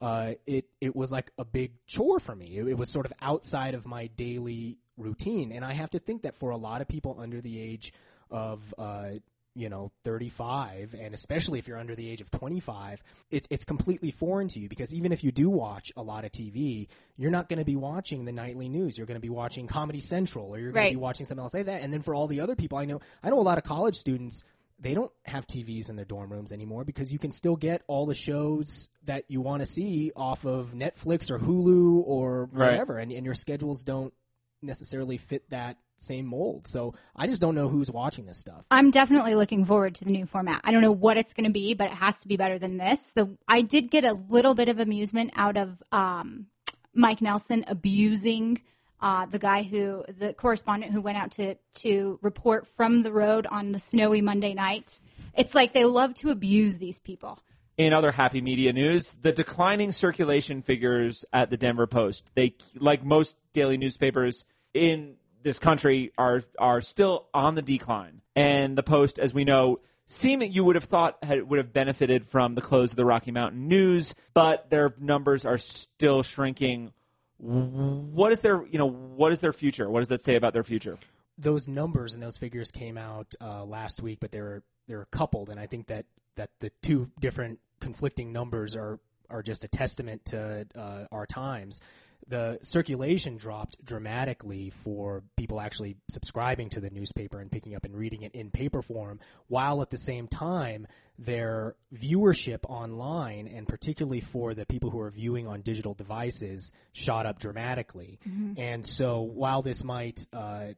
uh, 0.00 0.32
it 0.46 0.66
it 0.80 0.94
was 0.94 1.10
like 1.12 1.30
a 1.38 1.44
big 1.44 1.72
chore 1.86 2.20
for 2.20 2.34
me. 2.34 2.58
It, 2.58 2.66
it 2.68 2.78
was 2.78 2.90
sort 2.90 3.06
of 3.06 3.12
outside 3.22 3.74
of 3.74 3.86
my 3.86 4.08
daily 4.08 4.78
routine, 4.96 5.52
and 5.52 5.64
I 5.64 5.72
have 5.72 5.90
to 5.90 5.98
think 5.98 6.22
that 6.22 6.36
for 6.36 6.50
a 6.50 6.56
lot 6.56 6.80
of 6.80 6.88
people 6.88 7.16
under 7.18 7.40
the 7.40 7.60
age 7.60 7.92
of 8.30 8.74
uh, 8.78 9.10
you 9.54 9.70
know 9.70 9.90
35 10.04 10.94
and 11.00 11.14
especially 11.14 11.58
if 11.58 11.66
you're 11.66 11.78
under 11.78 11.94
the 11.94 12.10
age 12.10 12.20
of 12.20 12.30
25 12.30 13.02
it's 13.30 13.46
it's 13.50 13.64
completely 13.64 14.10
foreign 14.10 14.48
to 14.48 14.60
you 14.60 14.68
because 14.68 14.92
even 14.92 15.12
if 15.12 15.24
you 15.24 15.32
do 15.32 15.48
watch 15.48 15.90
a 15.96 16.02
lot 16.02 16.26
of 16.26 16.32
TV 16.32 16.88
you're 17.16 17.30
not 17.30 17.48
going 17.48 17.58
to 17.58 17.64
be 17.64 17.74
watching 17.76 18.26
the 18.26 18.32
nightly 18.32 18.68
news 18.68 18.98
you're 18.98 19.06
going 19.06 19.16
to 19.16 19.20
be 19.20 19.30
watching 19.30 19.66
Comedy 19.66 20.00
Central 20.00 20.46
or 20.54 20.58
you're 20.58 20.72
going 20.72 20.82
Right. 20.84 20.90
to 20.90 20.96
be 20.98 21.00
watching 21.00 21.24
something 21.24 21.42
else 21.42 21.54
like 21.54 21.66
that 21.66 21.80
and 21.80 21.90
then 21.90 22.02
for 22.02 22.14
all 22.14 22.26
the 22.26 22.40
other 22.40 22.54
people 22.54 22.76
I 22.76 22.84
know 22.84 23.00
I 23.22 23.30
know 23.30 23.38
a 23.38 23.42
lot 23.42 23.56
of 23.56 23.64
college 23.64 23.96
students 23.96 24.44
they 24.78 24.94
don't 24.94 25.10
have 25.24 25.46
TVs 25.46 25.88
in 25.88 25.96
their 25.96 26.04
dorm 26.04 26.30
rooms 26.30 26.52
anymore 26.52 26.84
because 26.84 27.12
you 27.12 27.18
can 27.18 27.32
still 27.32 27.56
get 27.56 27.82
all 27.86 28.04
the 28.06 28.14
shows 28.14 28.88
that 29.04 29.24
you 29.28 29.40
want 29.40 29.60
to 29.60 29.66
see 29.66 30.12
off 30.14 30.44
of 30.44 30.72
Netflix 30.74 31.30
or 31.30 31.38
Hulu 31.38 32.02
or 32.04 32.48
Right. 32.52 32.70
whatever 32.72 32.98
and, 32.98 33.10
and 33.12 33.24
your 33.24 33.34
schedules 33.34 33.82
don't 33.82 34.12
necessarily 34.62 35.16
fit 35.16 35.48
that 35.50 35.76
same 35.98 36.26
mold 36.26 36.66
so 36.66 36.94
I 37.14 37.26
just 37.26 37.40
don't 37.40 37.54
know 37.54 37.68
who's 37.68 37.90
watching 37.90 38.26
this 38.26 38.38
stuff 38.38 38.64
I'm 38.70 38.90
definitely 38.90 39.34
looking 39.34 39.64
forward 39.64 39.94
to 39.94 40.04
the 40.04 40.12
new 40.12 40.26
format. 40.26 40.60
I 40.62 40.70
don't 40.72 40.82
know 40.82 40.92
what 40.92 41.16
it's 41.16 41.32
going 41.32 41.46
to 41.46 41.52
be, 41.52 41.72
but 41.72 41.86
it 41.86 41.94
has 41.94 42.20
to 42.20 42.28
be 42.28 42.36
better 42.36 42.58
than 42.58 42.76
this. 42.76 43.12
The 43.14 43.34
I 43.48 43.62
did 43.62 43.90
get 43.90 44.04
a 44.04 44.12
little 44.12 44.54
bit 44.54 44.68
of 44.68 44.78
amusement 44.78 45.30
out 45.36 45.56
of 45.56 45.82
um, 45.92 46.46
Mike 46.94 47.22
Nelson 47.22 47.64
abusing 47.66 48.60
uh, 49.00 49.26
the 49.26 49.38
guy 49.38 49.62
who, 49.62 50.04
the 50.08 50.32
correspondent 50.32 50.92
who 50.92 51.00
went 51.00 51.18
out 51.18 51.30
to 51.32 51.56
to 51.74 52.18
report 52.22 52.66
from 52.66 53.02
the 53.02 53.12
road 53.12 53.46
on 53.46 53.72
the 53.72 53.78
snowy 53.78 54.20
Monday 54.20 54.54
night. 54.54 55.00
It's 55.36 55.54
like 55.54 55.72
they 55.72 55.84
love 55.84 56.14
to 56.16 56.30
abuse 56.30 56.78
these 56.78 56.98
people. 56.98 57.38
In 57.76 57.92
other 57.92 58.10
happy 58.10 58.40
media 58.40 58.72
news, 58.72 59.16
the 59.20 59.32
declining 59.32 59.92
circulation 59.92 60.62
figures 60.62 61.26
at 61.30 61.50
the 61.50 61.58
Denver 61.58 61.86
Post. 61.86 62.30
They, 62.34 62.54
like 62.74 63.04
most 63.04 63.36
daily 63.52 63.76
newspapers 63.76 64.46
in 64.72 65.16
this 65.42 65.58
country, 65.58 66.10
are 66.16 66.42
are 66.58 66.80
still 66.80 67.26
on 67.34 67.54
the 67.54 67.62
decline. 67.62 68.22
And 68.34 68.78
the 68.78 68.82
Post, 68.82 69.18
as 69.18 69.34
we 69.34 69.44
know, 69.44 69.80
seem 70.06 70.40
that 70.40 70.48
you 70.48 70.64
would 70.64 70.76
have 70.76 70.84
thought 70.84 71.18
had, 71.22 71.48
would 71.48 71.58
have 71.58 71.72
benefited 71.74 72.24
from 72.24 72.54
the 72.54 72.62
close 72.62 72.92
of 72.92 72.96
the 72.96 73.04
Rocky 73.04 73.30
Mountain 73.30 73.68
News, 73.68 74.14
but 74.32 74.70
their 74.70 74.94
numbers 74.98 75.44
are 75.44 75.58
still 75.58 76.22
shrinking. 76.22 76.92
What 77.38 78.32
is 78.32 78.40
their, 78.40 78.66
you 78.66 78.78
know, 78.78 78.88
what 78.88 79.32
is 79.32 79.40
their 79.40 79.52
future? 79.52 79.90
What 79.90 80.00
does 80.00 80.08
that 80.08 80.22
say 80.22 80.36
about 80.36 80.52
their 80.52 80.64
future? 80.64 80.98
those 81.38 81.68
numbers 81.68 82.14
and 82.14 82.22
those 82.22 82.38
figures 82.38 82.70
came 82.70 82.96
out 82.96 83.34
uh, 83.40 83.64
last 83.64 84.02
week, 84.02 84.18
but 84.20 84.32
they're 84.32 84.62
they're 84.88 85.06
coupled, 85.10 85.50
and 85.50 85.60
I 85.60 85.66
think 85.66 85.88
that 85.88 86.06
that 86.36 86.50
the 86.60 86.70
two 86.82 87.10
different 87.20 87.58
conflicting 87.80 88.32
numbers 88.32 88.76
are 88.76 88.98
are 89.28 89.42
just 89.42 89.64
a 89.64 89.68
testament 89.68 90.24
to 90.26 90.66
uh, 90.74 91.04
our 91.12 91.26
times. 91.26 91.80
The 92.28 92.58
circulation 92.62 93.36
dropped 93.36 93.84
dramatically 93.84 94.70
for 94.70 95.22
people 95.36 95.60
actually 95.60 95.96
subscribing 96.10 96.70
to 96.70 96.80
the 96.80 96.90
newspaper 96.90 97.40
and 97.40 97.50
picking 97.50 97.76
up 97.76 97.84
and 97.84 97.94
reading 97.94 98.22
it 98.22 98.34
in 98.34 98.50
paper 98.50 98.82
form, 98.82 99.20
while 99.46 99.80
at 99.80 99.90
the 99.90 99.98
same 99.98 100.26
time 100.26 100.88
their 101.18 101.76
viewership 101.94 102.60
online, 102.68 103.46
and 103.46 103.66
particularly 103.68 104.20
for 104.20 104.54
the 104.54 104.66
people 104.66 104.90
who 104.90 104.98
are 105.00 105.10
viewing 105.10 105.46
on 105.46 105.62
digital 105.62 105.94
devices, 105.94 106.72
shot 106.92 107.26
up 107.26 107.38
dramatically. 107.38 108.18
And 108.58 108.84
so, 108.86 109.20
while 109.22 109.62
this 109.62 109.84
might 109.84 110.26
uh, 110.32 110.72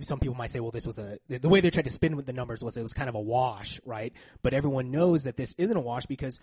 some 0.00 0.18
people 0.18 0.34
might 0.34 0.50
say, 0.50 0.60
well, 0.60 0.70
this 0.70 0.86
was 0.86 0.98
a 0.98 1.18
the, 1.28 1.48
way 1.48 1.60
they 1.60 1.70
tried 1.70 1.84
to 1.84 1.90
spin 1.90 2.16
with 2.16 2.26
the 2.26 2.32
numbers 2.32 2.62
was 2.62 2.76
it 2.76 2.82
was 2.82 2.92
kind 2.92 3.08
of 3.08 3.14
a 3.14 3.20
wash, 3.20 3.80
right? 3.84 4.12
But 4.42 4.54
everyone 4.54 4.90
knows 4.90 5.24
that 5.24 5.36
this 5.36 5.54
isn't 5.58 5.76
a 5.76 5.80
wash 5.80 6.06
because 6.06 6.40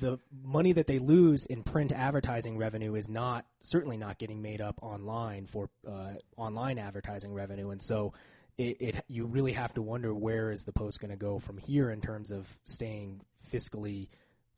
the 0.00 0.18
money 0.42 0.72
that 0.72 0.86
they 0.86 0.98
lose 0.98 1.46
in 1.46 1.62
print 1.62 1.92
advertising 1.92 2.56
revenue 2.56 2.94
is 2.94 3.08
not 3.08 3.46
certainly 3.62 3.96
not 3.96 4.18
getting 4.18 4.42
made 4.42 4.60
up 4.60 4.78
online 4.82 5.46
for 5.46 5.70
uh, 5.88 6.12
online 6.36 6.78
advertising 6.78 7.32
revenue, 7.32 7.70
and 7.70 7.82
so. 7.82 8.12
It, 8.56 8.76
it 8.80 9.04
you 9.08 9.26
really 9.26 9.54
have 9.54 9.74
to 9.74 9.82
wonder 9.82 10.14
where 10.14 10.52
is 10.52 10.62
the 10.62 10.70
post 10.70 11.00
going 11.00 11.10
to 11.10 11.16
go 11.16 11.40
from 11.40 11.58
here 11.58 11.90
in 11.90 12.00
terms 12.00 12.30
of 12.30 12.46
staying 12.66 13.22
fiscally 13.52 14.06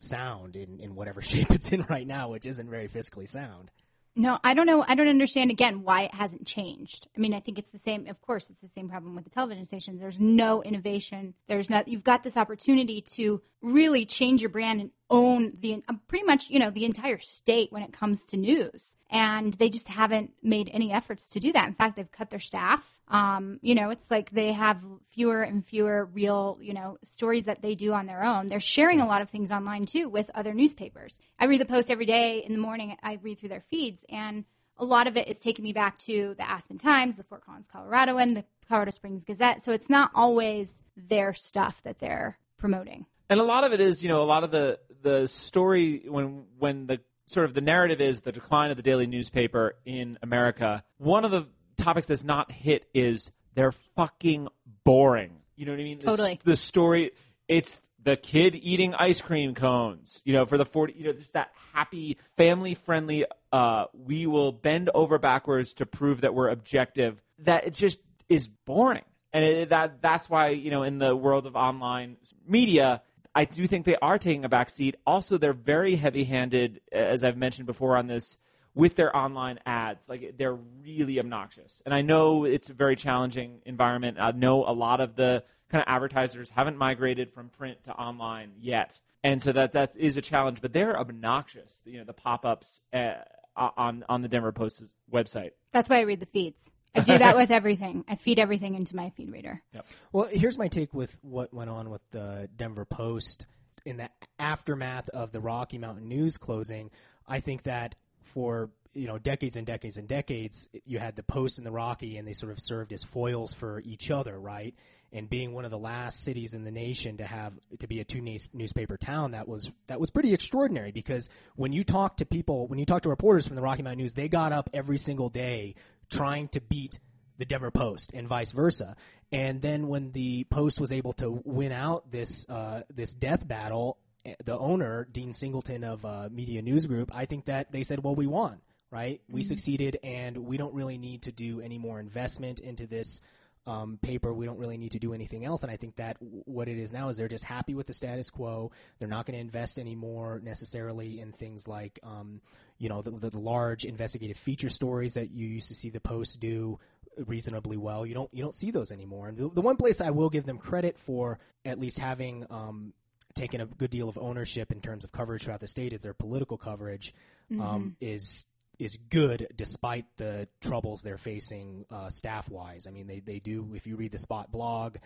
sound 0.00 0.56
in, 0.56 0.80
in 0.80 0.94
whatever 0.94 1.22
shape 1.22 1.50
it's 1.50 1.72
in 1.72 1.82
right 1.88 2.06
now, 2.06 2.28
which 2.28 2.44
isn't 2.44 2.68
very 2.68 2.88
fiscally 2.88 3.26
sound. 3.26 3.70
No, 4.18 4.38
I 4.42 4.54
don't 4.54 4.64
know. 4.64 4.82
I 4.88 4.94
don't 4.94 5.08
understand 5.08 5.50
again 5.50 5.82
why 5.82 6.04
it 6.04 6.14
hasn't 6.14 6.46
changed. 6.46 7.06
I 7.14 7.20
mean, 7.20 7.35
I 7.35 7.40
think 7.40 7.58
it's 7.58 7.68
the 7.68 7.78
same. 7.78 8.06
Of 8.06 8.23
course, 8.23 8.49
it's 8.49 8.62
the 8.62 8.68
same 8.68 8.88
problem 8.88 9.14
with 9.14 9.25
the 9.25 9.30
television 9.30 9.66
stations. 9.66 10.00
There's 10.00 10.18
no 10.18 10.62
innovation. 10.62 11.35
There's 11.49 11.68
not. 11.68 11.87
You've 11.87 12.02
got 12.02 12.23
this 12.23 12.38
opportunity 12.38 13.02
to 13.16 13.42
really 13.61 14.06
change 14.06 14.40
your 14.40 14.49
brand 14.49 14.80
and 14.80 14.90
own 15.11 15.52
the 15.61 15.82
uh, 15.87 15.92
pretty 16.08 16.25
much 16.25 16.49
you 16.49 16.58
know 16.58 16.70
the 16.70 16.87
entire 16.87 17.18
state 17.18 17.70
when 17.70 17.82
it 17.82 17.92
comes 17.92 18.23
to 18.28 18.38
news, 18.38 18.96
and 19.11 19.52
they 19.52 19.68
just 19.68 19.88
haven't 19.88 20.30
made 20.42 20.70
any 20.73 20.92
efforts 20.92 21.28
to 21.30 21.40
do 21.40 21.52
that. 21.52 21.68
In 21.68 21.75
fact, 21.75 21.96
they've 21.96 22.11
cut 22.11 22.30
their 22.30 22.40
staff. 22.40 22.95
Um, 23.08 23.60
you 23.62 23.75
know, 23.75 23.90
it's 23.90 24.10
like 24.10 24.30
they 24.30 24.52
have 24.52 24.84
fewer 25.10 25.42
and 25.42 25.64
fewer 25.64 26.06
real, 26.06 26.58
you 26.60 26.75
know, 26.75 26.98
stories 27.04 27.44
that 27.44 27.62
they 27.62 27.75
do 27.75 27.92
on 27.92 28.06
their 28.06 28.25
own. 28.25 28.48
They're 28.48 28.60
sharing 28.60 29.00
a 29.00 29.06
lot 29.06 29.22
of 29.22 29.30
things 29.30 29.50
online 29.50 29.86
too 29.86 30.08
with 30.08 30.30
other 30.34 30.52
newspapers. 30.52 31.20
I 31.38 31.44
read 31.44 31.60
the 31.60 31.66
Post 31.66 31.90
every 31.90 32.06
day 32.06 32.42
in 32.44 32.52
the 32.52 32.58
morning. 32.58 32.96
I 33.02 33.18
read 33.22 33.38
through 33.38 33.50
their 33.50 33.60
feeds, 33.60 34.04
and 34.08 34.44
a 34.78 34.84
lot 34.84 35.06
of 35.06 35.16
it 35.16 35.28
is 35.28 35.38
taking 35.38 35.62
me 35.62 35.72
back 35.72 35.98
to 36.00 36.34
the 36.36 36.48
Aspen 36.48 36.78
Times, 36.78 37.16
the 37.16 37.22
Fort 37.22 37.44
Collins 37.44 37.66
Coloradoan, 37.72 38.34
the 38.34 38.44
Colorado 38.68 38.90
Springs 38.90 39.25
Gazette. 39.25 39.62
So 39.62 39.72
it's 39.72 39.88
not 39.88 40.10
always 40.14 40.82
their 40.96 41.32
stuff 41.32 41.80
that 41.84 41.98
they're 41.98 42.38
promoting. 42.58 43.06
And 43.28 43.40
a 43.40 43.44
lot 43.44 43.64
of 43.64 43.72
it 43.72 43.80
is, 43.80 44.02
you 44.02 44.08
know, 44.08 44.22
a 44.22 44.25
lot 44.25 44.44
of 44.44 44.50
the 44.50 44.78
the 45.02 45.26
story 45.28 46.04
when 46.08 46.44
when 46.58 46.86
the 46.86 47.00
sort 47.26 47.46
of 47.46 47.54
the 47.54 47.60
narrative 47.60 48.00
is 48.00 48.20
the 48.20 48.32
decline 48.32 48.70
of 48.70 48.76
the 48.76 48.82
daily 48.82 49.06
newspaper 49.06 49.75
in 49.84 50.18
America. 50.22 50.84
One 50.98 51.25
of 51.25 51.30
the 51.30 51.46
topics 51.87 52.07
that's 52.09 52.25
not 52.25 52.50
hit 52.50 52.87
is 52.93 53.31
they're 53.55 53.73
fucking 53.95 54.49
boring. 54.85 55.38
You 55.57 55.66
know 55.66 55.73
what 55.73 55.81
I 55.81 55.85
mean? 55.85 55.99
The, 55.99 56.07
Totally. 56.07 56.40
The 56.45 56.57
story, 56.57 57.12
it's 57.49 57.81
the 58.02 58.16
kid 58.16 58.55
eating 58.55 58.95
ice 58.95 59.21
cream 59.21 59.55
cones. 59.55 60.21
You 60.25 60.33
know, 60.35 60.47
for 60.47 60.59
the 60.59 60.66
forty, 60.66 60.95
you 60.97 61.05
know, 61.05 61.12
just 61.12 61.33
that 61.33 61.50
happy, 61.73 62.19
family 62.37 62.75
friendly. 62.75 63.25
Uh, 63.52 63.87
we 63.95 64.26
will 64.26 64.52
bend 64.52 64.90
over 64.95 65.19
backwards 65.19 65.75
to 65.75 65.87
prove 65.87 66.21
that 66.21 66.35
we're 66.35 66.49
objective. 66.49 67.23
That 67.40 67.66
it 67.66 67.75
just 67.75 67.99
is 68.28 68.49
boring, 68.66 69.05
and 69.33 69.45
it, 69.45 69.69
that 69.71 70.02
that's 70.02 70.28
why 70.28 70.50
you 70.50 70.71
know 70.71 70.83
in 70.83 70.99
the 70.99 71.14
world 71.16 71.47
of 71.47 71.57
online 71.57 72.16
media. 72.47 73.02
I 73.35 73.45
do 73.45 73.66
think 73.66 73.85
they 73.85 73.97
are 73.97 74.19
taking 74.19 74.47
a 74.47 74.49
back 74.49 74.71
seat. 74.71 74.97
Also, 75.07 75.37
they're 75.37 75.52
very 75.52 75.97
heavy-handed, 75.97 76.81
as 76.90 77.23
I've 77.23 77.37
mentioned 77.37 77.66
before 77.66 77.95
on 77.95 78.07
this, 78.07 78.38
with 78.76 78.95
their 78.95 79.16
online 79.16 79.59
ads. 79.66 80.09
Like 80.09 80.35
they're 80.38 80.54
really 80.54 81.18
obnoxious. 81.18 81.83
And 81.85 81.92
I 81.92 82.02
know 82.02 82.45
it's 82.45 82.71
a 82.71 82.75
very 82.75 82.95
challenging 82.95 83.61
environment. 83.64 84.18
I 84.21 84.30
know 84.30 84.64
a 84.64 84.71
lot 84.71 85.00
of 85.00 85.16
the 85.16 85.42
kind 85.71 85.83
of 85.83 85.88
advertisers 85.88 86.50
haven't 86.50 86.76
migrated 86.76 87.33
from 87.33 87.49
print 87.49 87.83
to 87.85 87.92
online 87.92 88.52
yet. 88.61 89.00
And 89.25 89.42
so 89.42 89.50
that 89.52 89.73
that 89.73 89.97
is 89.97 90.16
a 90.16 90.23
challenge, 90.23 90.61
but 90.61 90.73
they're 90.73 90.97
obnoxious. 90.97 91.73
You 91.85 91.99
know, 91.99 92.04
the 92.04 92.12
pop-ups 92.12 92.80
uh, 92.92 93.14
on 93.56 94.04
on 94.09 94.23
the 94.23 94.28
Denver 94.28 94.52
Post 94.52 94.83
website. 95.12 95.50
That's 95.73 95.88
why 95.88 95.97
I 95.97 96.02
read 96.02 96.21
the 96.21 96.26
feeds. 96.26 96.71
I 96.95 97.00
do 97.00 97.18
that 97.18 97.37
with 97.37 97.50
everything. 97.50 98.04
I 98.09 98.14
feed 98.14 98.38
everything 98.38 98.75
into 98.75 98.95
my 98.97 99.11
feed 99.11 99.30
reader. 99.30 99.62
Yep. 99.75 99.87
Well, 100.12 100.28
here's 100.30 100.56
my 100.56 100.68
take 100.68 100.95
with 100.95 101.18
what 101.23 101.52
went 101.52 101.68
on 101.68 101.90
with 101.90 102.00
the 102.11 102.49
Denver 102.56 102.85
Post 102.85 103.47
in 103.85 103.97
the 103.99 104.09
aftermath 104.38 105.09
of 105.11 105.33
the 105.33 105.40
Rocky 105.40 105.76
Mountain 105.78 106.09
News 106.09 106.37
closing. 106.38 106.90
I 107.28 107.40
think 107.40 107.64
that 107.64 107.97
for 108.26 108.71
you 108.95 109.06
know 109.06 109.18
decades 109.18 109.56
and 109.56 109.66
decades 109.66 109.97
and 109.97 110.09
decades, 110.09 110.68
you 110.85 110.99
had 110.99 111.16
the 111.16 111.23
Post 111.23 111.59
and 111.59 111.66
the 111.66 111.71
Rocky, 111.71 112.16
and 112.16 112.26
they 112.26 112.33
sort 112.33 112.52
of 112.52 112.61
served 112.61 112.92
as 112.92 113.02
foils 113.04 113.52
for 113.52 113.80
each 113.80 114.11
other, 114.11 114.38
right? 114.38 114.75
And 115.12 115.30
being 115.30 115.52
one 115.52 115.64
of 115.64 115.71
the 115.71 115.78
last 115.78 116.25
cities 116.25 116.54
in 116.54 116.64
the 116.64 116.71
nation 116.71 117.18
to 117.18 117.25
have 117.25 117.52
to 117.78 117.87
be 117.87 118.00
a 118.00 118.04
two 118.04 118.21
news- 118.21 118.49
newspaper 118.52 118.97
town, 118.97 119.33
that 119.33 119.47
was 119.47 119.71
that 119.87 120.00
was 120.00 120.11
pretty 120.11 120.33
extraordinary. 120.33 120.92
Because 120.92 121.28
when 121.54 121.73
you 121.73 121.85
talk 121.85 122.16
to 122.18 122.26
people, 122.26 122.66
when 122.66 122.78
you 122.78 122.87
talk 122.87 123.02
to 123.02 123.09
reporters 123.09 123.47
from 123.47 123.56
the 123.56 123.62
Rocky 123.62 123.83
Mountain 123.83 123.99
News, 123.99 124.14
they 124.14 124.28
got 124.28 124.52
up 124.52 124.71
every 124.73 124.99
single 124.99 125.28
day 125.28 125.75
trying 126.11 126.49
to 126.49 126.61
beat 126.61 126.99
the 127.38 127.45
Denver 127.45 127.71
Post 127.71 128.12
and 128.14 128.26
vice 128.28 128.52
versa. 128.52 128.97
And 129.33 129.61
then 129.61 129.88
when 129.88 130.12
the 130.12 130.45
Post 130.45 130.80
was 130.80 130.92
able 130.92 131.12
to 131.14 131.42
win 131.45 131.73
out 131.73 132.11
this 132.11 132.47
uh, 132.49 132.83
this 132.95 133.12
death 133.12 133.47
battle, 133.47 133.99
the 134.45 134.59
owner 134.59 135.06
Dean 135.11 135.33
Singleton 135.33 135.85
of 135.85 136.04
uh, 136.04 136.28
Media 136.30 136.62
News 136.62 136.87
Group, 136.87 137.11
I 137.14 137.26
think 137.26 137.47
that 137.47 137.73
they 137.73 137.83
said, 137.83 138.02
"Well, 138.02 138.14
we 138.14 138.26
won, 138.26 138.61
right? 138.90 139.21
We 139.28 139.42
succeeded, 139.42 139.99
and 140.02 140.37
we 140.38 140.56
don't 140.56 140.75
really 140.75 140.99
need 140.99 141.23
to 141.23 141.33
do 141.33 141.61
any 141.61 141.78
more 141.78 142.00
investment 142.00 142.61
into 142.61 142.87
this." 142.87 143.21
Um, 143.68 143.99
paper, 144.00 144.33
we 144.33 144.47
don't 144.47 144.61
really 144.61 144.78
need 144.78 144.92
to 144.92 145.00
do 145.00 145.12
anything 145.12 145.45
else, 145.45 145.64
and 145.64 145.73
I 145.73 145.76
think 145.76 145.97
that 145.97 146.21
w- 146.21 146.45
what 146.45 146.68
it 146.68 146.78
is 146.78 146.92
now 146.92 147.09
is 147.09 147.16
they're 147.16 147.26
just 147.26 147.42
happy 147.42 147.75
with 147.75 147.88
the 147.88 147.92
status 147.92 148.30
quo. 148.30 148.71
They're 149.00 149.09
not 149.09 149.26
going 149.26 149.35
to 149.35 149.40
invest 149.40 149.80
anymore 149.80 150.40
necessarily 150.40 151.18
in 151.18 151.33
things 151.33 151.66
like, 151.66 151.99
um, 152.04 152.40
you 152.78 152.88
know, 152.88 153.02
the, 153.02 153.11
the, 153.11 153.30
the 153.30 153.40
large 153.40 153.85
investigative 153.85 154.37
feature 154.37 154.68
stories 154.68 155.14
that 155.14 155.33
you 155.33 155.49
used 155.49 155.66
to 155.66 155.75
see 155.75 155.90
the 155.90 155.99
Post 155.99 156.38
do 156.38 156.78
reasonably 157.26 157.76
well. 157.76 158.06
You 158.06 158.14
don't 158.14 158.33
you 158.33 158.42
don't 158.42 158.54
see 158.54 158.71
those 158.71 158.92
anymore. 158.92 159.28
And 159.28 159.37
the, 159.37 159.49
the 159.50 159.61
one 159.61 159.76
place 159.76 160.00
I 160.00 160.11
will 160.11 160.30
give 160.30 160.47
them 160.47 160.59
credit 160.59 160.99
for 160.99 161.38
at 161.64 161.80
least 161.80 161.99
having 161.99 162.47
um, 162.50 162.92
taken 163.37 163.61
a 163.61 163.66
good 163.66 163.90
deal 163.90 164.09
of 164.09 164.19
ownership 164.19 164.73
in 164.73 164.81
terms 164.81 165.05
of 165.05 165.12
coverage 165.12 165.45
throughout 165.45 165.61
the 165.61 165.69
state 165.69 165.93
is 165.93 166.00
their 166.00 166.14
political 166.14 166.57
coverage 166.57 167.14
um, 167.61 167.97
is 168.00 168.45
is 168.78 168.99
good 169.09 169.47
despite 169.57 170.05
the 170.16 170.49
troubles 170.61 171.02
they're 171.02 171.16
facing 171.16 171.87
uh, 171.90 172.11
staff 172.11 172.50
wise. 172.50 172.87
I 172.87 172.90
mean, 172.90 173.07
they 173.07 173.21
they 173.21 173.38
do. 173.38 173.73
If 173.75 173.87
you 173.87 173.97
read 173.97 174.12
the 174.12 174.19
Spot 174.19 174.50
blog. 174.50 174.97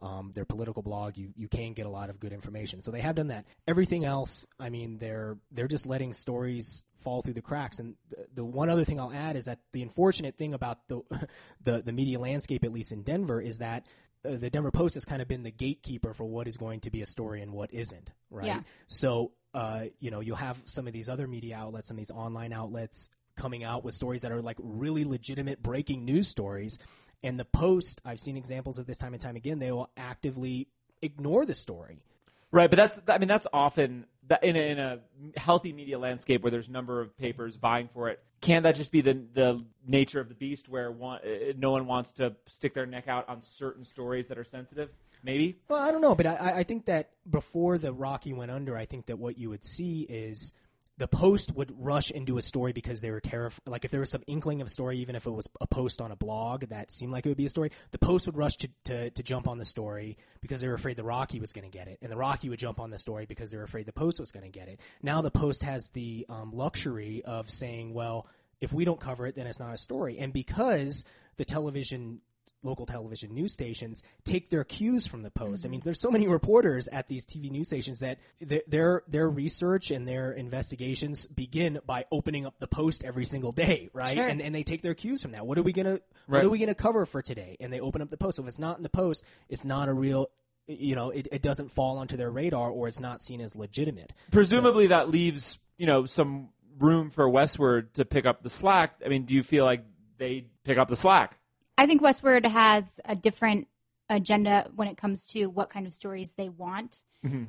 Um, 0.00 0.30
their 0.32 0.44
political 0.44 0.80
blog, 0.80 1.18
you, 1.18 1.30
you 1.34 1.48
can 1.48 1.72
get 1.72 1.84
a 1.84 1.88
lot 1.88 2.08
of 2.08 2.20
good 2.20 2.32
information. 2.32 2.82
So 2.82 2.92
they 2.92 3.00
have 3.00 3.16
done 3.16 3.26
that. 3.28 3.46
Everything 3.66 4.04
else, 4.04 4.46
I 4.60 4.68
mean, 4.68 4.98
they're 4.98 5.38
they're 5.50 5.66
just 5.66 5.86
letting 5.86 6.12
stories 6.12 6.84
fall 7.00 7.22
through 7.22 7.34
the 7.34 7.42
cracks. 7.42 7.80
And 7.80 7.96
the, 8.10 8.26
the 8.36 8.44
one 8.44 8.70
other 8.70 8.84
thing 8.84 9.00
I'll 9.00 9.12
add 9.12 9.34
is 9.34 9.46
that 9.46 9.58
the 9.72 9.82
unfortunate 9.82 10.36
thing 10.36 10.54
about 10.54 10.86
the 10.86 11.02
the, 11.64 11.82
the 11.82 11.92
media 11.92 12.20
landscape, 12.20 12.62
at 12.62 12.72
least 12.72 12.92
in 12.92 13.02
Denver, 13.02 13.40
is 13.40 13.58
that 13.58 13.86
uh, 14.24 14.36
the 14.36 14.50
Denver 14.50 14.70
Post 14.70 14.94
has 14.94 15.04
kind 15.04 15.22
of 15.22 15.28
been 15.28 15.42
the 15.42 15.50
gatekeeper 15.50 16.14
for 16.14 16.24
what 16.24 16.48
is 16.48 16.56
going 16.56 16.80
to 16.80 16.90
be 16.90 17.02
a 17.02 17.06
story 17.06 17.42
and 17.42 17.52
what 17.52 17.72
isn't. 17.72 18.10
Right. 18.30 18.46
Yeah. 18.46 18.60
So 18.88 19.32
uh, 19.54 19.84
you 19.98 20.10
know, 20.10 20.20
you'll 20.20 20.36
have 20.36 20.60
some 20.66 20.86
of 20.86 20.92
these 20.92 21.08
other 21.08 21.26
media 21.26 21.56
outlets, 21.56 21.88
some 21.88 21.96
of 21.96 21.98
these 21.98 22.10
online 22.10 22.52
outlets 22.52 23.08
coming 23.36 23.64
out 23.64 23.84
with 23.84 23.94
stories 23.94 24.22
that 24.22 24.32
are 24.32 24.42
like 24.42 24.56
really 24.60 25.04
legitimate 25.04 25.62
breaking 25.62 26.04
news 26.04 26.28
stories. 26.28 26.78
And 27.22 27.38
the 27.38 27.44
Post, 27.44 28.00
I've 28.04 28.20
seen 28.20 28.36
examples 28.36 28.78
of 28.78 28.86
this 28.86 28.98
time 28.98 29.14
and 29.14 29.22
time 29.22 29.36
again. 29.36 29.58
They 29.58 29.72
will 29.72 29.90
actively 29.96 30.68
ignore 31.02 31.44
the 31.44 31.54
story. 31.54 32.02
Right, 32.50 32.70
but 32.70 32.76
that's 32.76 32.98
I 33.08 33.18
mean 33.18 33.28
that's 33.28 33.46
often 33.52 34.06
that 34.28 34.42
in 34.42 34.56
a, 34.56 34.60
in 34.60 34.78
a 34.78 34.98
healthy 35.36 35.72
media 35.72 35.98
landscape 35.98 36.42
where 36.42 36.50
there's 36.50 36.68
a 36.68 36.72
number 36.72 37.00
of 37.00 37.16
papers 37.18 37.56
vying 37.56 37.88
for 37.92 38.08
it. 38.08 38.22
Can 38.40 38.62
that 38.62 38.76
just 38.76 38.92
be 38.92 39.00
the 39.00 39.20
the 39.34 39.64
nature 39.86 40.20
of 40.20 40.28
the 40.28 40.34
beast 40.34 40.68
where 40.68 40.90
one, 40.92 41.20
uh, 41.24 41.52
no 41.56 41.70
one 41.72 41.86
wants 41.86 42.12
to 42.14 42.36
stick 42.46 42.74
their 42.74 42.86
neck 42.86 43.08
out 43.08 43.28
on 43.28 43.42
certain 43.42 43.84
stories 43.84 44.28
that 44.28 44.38
are 44.38 44.44
sensitive? 44.44 44.90
Maybe. 45.24 45.58
Well, 45.68 45.80
I 45.80 45.90
don't 45.90 46.00
know, 46.00 46.14
but 46.14 46.26
I, 46.26 46.58
I 46.58 46.62
think 46.62 46.84
that 46.86 47.10
before 47.28 47.78
the 47.78 47.92
Rocky 47.92 48.32
went 48.32 48.52
under, 48.52 48.76
I 48.76 48.86
think 48.86 49.06
that 49.06 49.18
what 49.18 49.36
you 49.36 49.50
would 49.50 49.64
see 49.64 50.02
is 50.02 50.52
the 50.98 51.08
Post 51.08 51.54
would 51.54 51.72
rush 51.78 52.10
into 52.10 52.38
a 52.38 52.42
story 52.42 52.72
because 52.72 53.00
they 53.00 53.12
were 53.12 53.20
terrified. 53.20 53.60
Like 53.66 53.84
if 53.84 53.92
there 53.92 54.00
was 54.00 54.10
some 54.10 54.24
inkling 54.26 54.60
of 54.60 54.66
a 54.66 54.70
story, 54.70 54.98
even 54.98 55.14
if 55.14 55.26
it 55.26 55.30
was 55.30 55.48
a 55.60 55.66
post 55.66 56.00
on 56.00 56.10
a 56.10 56.16
blog 56.16 56.64
that 56.70 56.90
seemed 56.90 57.12
like 57.12 57.24
it 57.24 57.28
would 57.28 57.38
be 57.38 57.46
a 57.46 57.50
story, 57.50 57.70
the 57.92 57.98
Post 57.98 58.26
would 58.26 58.36
rush 58.36 58.56
to, 58.56 58.68
to, 58.84 59.10
to 59.10 59.22
jump 59.22 59.46
on 59.46 59.58
the 59.58 59.64
story 59.64 60.18
because 60.40 60.60
they 60.60 60.66
were 60.68 60.74
afraid 60.74 60.96
the 60.96 61.04
Rocky 61.04 61.38
was 61.38 61.52
going 61.52 61.70
to 61.70 61.76
get 61.76 61.86
it, 61.86 61.98
and 62.02 62.10
the 62.10 62.16
Rocky 62.16 62.48
would 62.48 62.58
jump 62.58 62.80
on 62.80 62.90
the 62.90 62.98
story 62.98 63.26
because 63.26 63.50
they 63.50 63.56
were 63.56 63.62
afraid 63.62 63.86
the 63.86 63.92
Post 63.92 64.18
was 64.18 64.32
going 64.32 64.44
to 64.44 64.58
get 64.58 64.68
it. 64.68 64.80
Now 65.02 65.22
the 65.22 65.30
Post 65.30 65.62
has 65.62 65.88
the 65.90 66.26
um, 66.28 66.50
luxury 66.52 67.22
of 67.24 67.48
saying, 67.48 67.94
well, 67.94 68.26
if 68.60 68.72
we 68.72 68.84
don't 68.84 69.00
cover 69.00 69.26
it, 69.26 69.36
then 69.36 69.46
it's 69.46 69.60
not 69.60 69.72
a 69.72 69.76
story, 69.76 70.18
and 70.18 70.32
because 70.32 71.04
the 71.36 71.44
television 71.44 72.20
local 72.62 72.86
television 72.86 73.34
news 73.34 73.52
stations 73.52 74.02
take 74.24 74.50
their 74.50 74.64
cues 74.64 75.06
from 75.06 75.22
the 75.22 75.30
post. 75.30 75.64
I 75.64 75.68
mean, 75.68 75.80
mm-hmm. 75.80 75.84
there's 75.84 76.00
so 76.00 76.10
many 76.10 76.26
reporters 76.26 76.88
at 76.88 77.08
these 77.08 77.24
TV 77.24 77.50
news 77.50 77.68
stations 77.68 78.00
that 78.00 78.18
th- 78.46 78.64
their 78.66 79.02
their 79.08 79.28
research 79.28 79.90
and 79.90 80.06
their 80.06 80.32
investigations 80.32 81.26
begin 81.26 81.80
by 81.86 82.04
opening 82.10 82.46
up 82.46 82.58
the 82.58 82.66
post 82.66 83.04
every 83.04 83.24
single 83.24 83.52
day, 83.52 83.90
right? 83.92 84.16
Sure. 84.16 84.26
And 84.26 84.40
and 84.40 84.54
they 84.54 84.62
take 84.62 84.82
their 84.82 84.94
cues 84.94 85.22
from 85.22 85.32
that. 85.32 85.46
What 85.46 85.58
are 85.58 85.62
we 85.62 85.72
gonna 85.72 86.00
what 86.26 86.44
are 86.44 86.50
we 86.50 86.58
gonna 86.58 86.74
cover 86.74 87.06
for 87.06 87.22
today? 87.22 87.56
And 87.60 87.72
they 87.72 87.80
open 87.80 88.02
up 88.02 88.10
the 88.10 88.16
post. 88.16 88.36
So 88.36 88.42
if 88.42 88.48
it's 88.48 88.58
not 88.58 88.76
in 88.76 88.82
the 88.82 88.88
post, 88.88 89.24
it's 89.48 89.64
not 89.64 89.88
a 89.88 89.92
real 89.92 90.30
you 90.66 90.94
know, 90.94 91.08
it, 91.08 91.28
it 91.32 91.40
doesn't 91.40 91.72
fall 91.72 91.96
onto 91.96 92.18
their 92.18 92.30
radar 92.30 92.68
or 92.68 92.88
it's 92.88 93.00
not 93.00 93.22
seen 93.22 93.40
as 93.40 93.56
legitimate. 93.56 94.12
Presumably 94.30 94.88
that 94.88 95.08
leaves 95.08 95.58
you 95.78 95.86
know 95.86 96.06
some 96.06 96.50
room 96.78 97.10
for 97.10 97.28
Westword 97.28 97.92
to 97.94 98.04
pick 98.04 98.26
up 98.26 98.42
the 98.42 98.50
slack. 98.50 99.00
I 99.04 99.08
mean, 99.08 99.24
do 99.24 99.34
you 99.34 99.42
feel 99.42 99.64
like 99.64 99.84
they 100.18 100.46
pick 100.64 100.78
up 100.78 100.88
the 100.88 100.96
slack? 100.96 101.38
I 101.78 101.86
think 101.86 102.02
Westword 102.02 102.44
has 102.44 103.00
a 103.04 103.14
different 103.14 103.68
agenda 104.10 104.68
when 104.74 104.88
it 104.88 104.96
comes 104.98 105.26
to 105.28 105.46
what 105.46 105.70
kind 105.70 105.86
of 105.86 105.94
stories 105.94 106.32
they 106.36 106.48
want. 106.48 107.02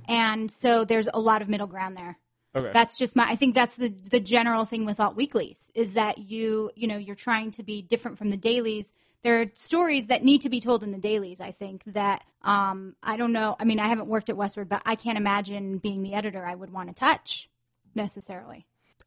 And 0.08 0.52
so 0.52 0.84
there's 0.86 1.08
a 1.14 1.20
lot 1.20 1.42
of 1.42 1.50
middle 1.50 1.68
ground 1.68 1.98
there. 1.98 2.18
Okay. 2.56 2.72
That's 2.74 2.98
just 2.98 3.16
my 3.16 3.26
I 3.30 3.36
think 3.36 3.54
that's 3.54 3.76
the 3.76 3.90
the 3.90 4.20
general 4.20 4.66
thing 4.66 4.86
with 4.86 5.00
alt 5.00 5.16
weeklies 5.16 5.72
is 5.76 5.94
that 5.94 6.18
you, 6.18 6.72
you 6.76 6.88
know, 6.88 6.98
you're 6.98 7.16
trying 7.16 7.52
to 7.52 7.64
be 7.64 7.82
different 7.82 8.18
from 8.18 8.30
the 8.30 8.38
dailies. 8.38 8.92
There 9.22 9.42
are 9.42 9.46
stories 9.54 10.08
that 10.08 10.24
need 10.24 10.42
to 10.42 10.50
be 10.50 10.60
told 10.60 10.82
in 10.82 10.92
the 10.92 10.98
dailies, 10.98 11.40
I 11.42 11.52
think 11.52 11.84
that 11.86 12.24
um 12.42 12.96
I 13.04 13.18
don't 13.18 13.32
know, 13.32 13.56
I 13.60 13.66
mean 13.66 13.80
I 13.80 13.88
haven't 13.88 14.08
worked 14.08 14.30
at 14.30 14.36
Westword, 14.36 14.70
but 14.70 14.82
I 14.86 14.96
can't 14.96 15.18
imagine 15.18 15.78
being 15.78 16.02
the 16.02 16.16
editor 16.16 16.44
I 16.44 16.56
would 16.56 16.72
want 16.72 16.90
to 16.90 16.96
touch 16.96 17.50
necessarily. 17.94 18.66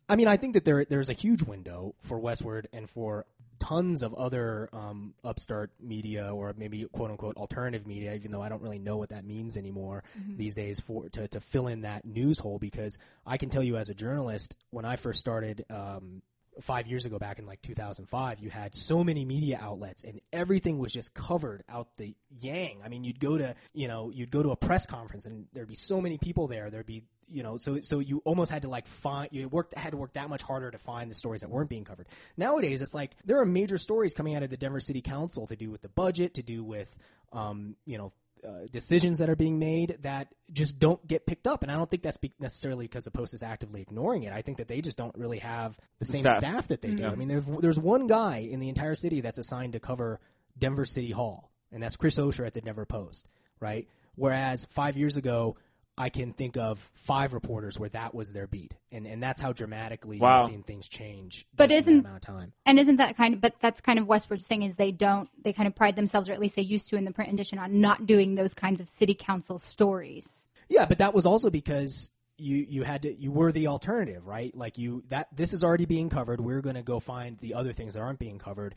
I 0.08 0.16
mean, 0.16 0.28
I 0.28 0.36
think 0.36 0.54
that 0.54 0.64
there 0.64 0.84
there's 0.84 1.10
a 1.10 1.14
huge 1.14 1.42
window 1.42 1.94
for 2.02 2.20
Westword 2.20 2.66
and 2.72 2.88
for 2.88 3.26
tons 3.62 4.02
of 4.02 4.12
other 4.14 4.68
um, 4.72 5.14
upstart 5.22 5.70
media 5.80 6.34
or 6.34 6.52
maybe 6.56 6.84
quote 6.92 7.12
unquote 7.12 7.36
alternative 7.36 7.86
media, 7.86 8.12
even 8.14 8.32
though 8.32 8.42
I 8.42 8.48
don't 8.48 8.60
really 8.60 8.80
know 8.80 8.96
what 8.96 9.10
that 9.10 9.24
means 9.24 9.56
anymore 9.56 10.02
these 10.36 10.56
days 10.56 10.80
for 10.80 11.08
to, 11.10 11.28
to 11.28 11.40
fill 11.40 11.68
in 11.68 11.82
that 11.82 12.04
news 12.04 12.40
hole 12.40 12.58
because 12.58 12.98
I 13.24 13.36
can 13.36 13.50
tell 13.50 13.62
you 13.62 13.76
as 13.76 13.88
a 13.88 13.94
journalist 13.94 14.56
when 14.70 14.84
I 14.84 14.96
first 14.96 15.20
started 15.20 15.64
um, 15.70 16.22
five 16.60 16.88
years 16.88 17.06
ago 17.06 17.20
back 17.20 17.38
in 17.38 17.46
like 17.46 17.62
2005 17.62 18.40
you 18.40 18.50
had 18.50 18.74
so 18.74 19.02
many 19.04 19.24
media 19.24 19.58
outlets 19.62 20.02
and 20.02 20.20
everything 20.32 20.78
was 20.78 20.92
just 20.92 21.14
covered 21.14 21.62
out 21.68 21.86
the 21.98 22.16
yang. 22.40 22.80
I 22.84 22.88
mean 22.88 23.04
you'd 23.04 23.20
go 23.20 23.38
to 23.38 23.54
you 23.74 23.86
know 23.86 24.10
you'd 24.10 24.32
go 24.32 24.42
to 24.42 24.50
a 24.50 24.56
press 24.56 24.86
conference 24.86 25.26
and 25.26 25.46
there'd 25.52 25.68
be 25.68 25.76
so 25.76 26.00
many 26.00 26.18
people 26.18 26.48
there. 26.48 26.68
There'd 26.68 26.84
be 26.84 27.04
you 27.30 27.42
know 27.42 27.56
so 27.56 27.80
so 27.82 27.98
you 27.98 28.20
almost 28.24 28.50
had 28.50 28.62
to 28.62 28.68
like 28.68 28.86
find 28.86 29.28
you 29.32 29.48
worked 29.48 29.76
had 29.76 29.90
to 29.90 29.96
work 29.96 30.12
that 30.12 30.28
much 30.28 30.42
harder 30.42 30.70
to 30.70 30.78
find 30.78 31.10
the 31.10 31.14
stories 31.14 31.40
that 31.40 31.50
weren't 31.50 31.68
being 31.68 31.84
covered 31.84 32.06
nowadays 32.36 32.82
it's 32.82 32.94
like 32.94 33.16
there 33.24 33.40
are 33.40 33.46
major 33.46 33.78
stories 33.78 34.14
coming 34.14 34.34
out 34.34 34.42
of 34.42 34.50
the 34.50 34.56
denver 34.56 34.80
city 34.80 35.00
council 35.00 35.46
to 35.46 35.56
do 35.56 35.70
with 35.70 35.82
the 35.82 35.88
budget 35.88 36.34
to 36.34 36.42
do 36.42 36.62
with 36.62 36.94
um 37.32 37.76
you 37.84 37.98
know 37.98 38.12
uh, 38.44 38.66
decisions 38.72 39.20
that 39.20 39.30
are 39.30 39.36
being 39.36 39.58
made 39.58 39.98
that 40.02 40.34
just 40.52 40.78
don't 40.78 41.06
get 41.06 41.26
picked 41.26 41.46
up, 41.46 41.62
and 41.62 41.70
I 41.70 41.76
don't 41.76 41.88
think 41.88 42.02
that's 42.02 42.16
be- 42.16 42.32
necessarily 42.40 42.86
because 42.86 43.04
the 43.04 43.12
Post 43.12 43.34
is 43.34 43.42
actively 43.44 43.82
ignoring 43.82 44.24
it. 44.24 44.32
I 44.32 44.42
think 44.42 44.58
that 44.58 44.66
they 44.66 44.80
just 44.80 44.98
don't 44.98 45.14
really 45.16 45.38
have 45.38 45.78
the 46.00 46.06
same 46.06 46.22
staff. 46.22 46.38
staff, 46.38 46.68
that 46.68 46.82
they 46.82 46.90
do. 46.90 47.06
I 47.06 47.14
mean, 47.14 47.28
there's 47.28 47.44
there's 47.60 47.78
one 47.78 48.08
guy 48.08 48.38
in 48.38 48.58
the 48.58 48.68
entire 48.68 48.96
city 48.96 49.20
that's 49.20 49.38
assigned 49.38 49.74
to 49.74 49.80
cover 49.80 50.18
Denver 50.58 50.84
City 50.84 51.12
Hall, 51.12 51.52
and 51.70 51.80
that's 51.80 51.96
Chris 51.96 52.18
Osher 52.18 52.44
at 52.44 52.52
the 52.54 52.60
Denver 52.60 52.84
Post, 52.84 53.28
right? 53.60 53.86
Whereas 54.16 54.66
five 54.72 54.96
years 54.96 55.16
ago, 55.16 55.56
I 56.02 56.08
can 56.08 56.32
think 56.32 56.56
of 56.56 56.90
five 56.94 57.32
reporters 57.32 57.78
where 57.78 57.88
that 57.90 58.12
was 58.14 58.32
their 58.32 58.46
beat, 58.46 58.74
and 58.90 59.06
and 59.06 59.22
that's 59.22 59.40
how 59.40 59.52
dramatically 59.52 60.18
Wow. 60.18 60.38
you've 60.40 60.46
seen 60.50 60.62
things 60.64 60.88
change. 60.88 61.46
But 61.56 61.70
just 61.70 61.86
in 61.88 61.94
that 61.94 61.98
isn't- 61.98 62.06
amount 62.06 62.16
of 62.28 62.34
time? 62.34 62.52
And 62.66 62.78
isn't 62.78 62.96
that 62.96 63.16
kind 63.16 63.34
of, 63.34 63.40
but 63.40 63.54
that's 63.60 63.80
kind 63.80 63.98
of 63.98 64.06
Westword's 64.06 64.46
thing 64.46 64.62
is 64.62 64.76
they 64.76 64.90
don't, 64.92 65.28
they 65.44 65.52
kind 65.52 65.66
of 65.68 65.74
pride 65.74 65.94
themselves, 65.96 66.28
or 66.28 66.32
at 66.32 66.40
least 66.40 66.56
they 66.56 66.62
used 66.62 66.88
to 66.88 66.96
in 66.96 67.04
the 67.04 67.12
print 67.12 67.32
edition, 67.32 67.58
on 67.58 67.80
not 67.80 68.06
doing 68.06 68.34
those 68.34 68.54
kinds 68.54 68.80
of 68.80 68.88
city 68.88 69.14
council 69.14 69.58
stories. 69.58 70.48
Yeah, 70.68 70.86
but 70.86 70.98
that 70.98 71.14
was 71.14 71.26
also 71.26 71.50
because 71.50 72.10
you 72.38 72.56
you 72.68 72.82
had 72.82 73.02
to 73.02 73.14
you 73.14 73.30
were 73.30 73.52
the 73.52 73.66
alternative, 73.68 74.26
right? 74.26 74.56
Like 74.56 74.78
you 74.78 75.04
that 75.10 75.28
this 75.36 75.52
is 75.52 75.62
already 75.62 75.84
being 75.86 76.08
covered. 76.08 76.40
We're 76.40 76.62
going 76.62 76.76
to 76.76 76.82
go 76.82 76.98
find 76.98 77.38
the 77.38 77.54
other 77.54 77.72
things 77.72 77.94
that 77.94 78.00
aren't 78.00 78.18
being 78.18 78.38
covered. 78.38 78.74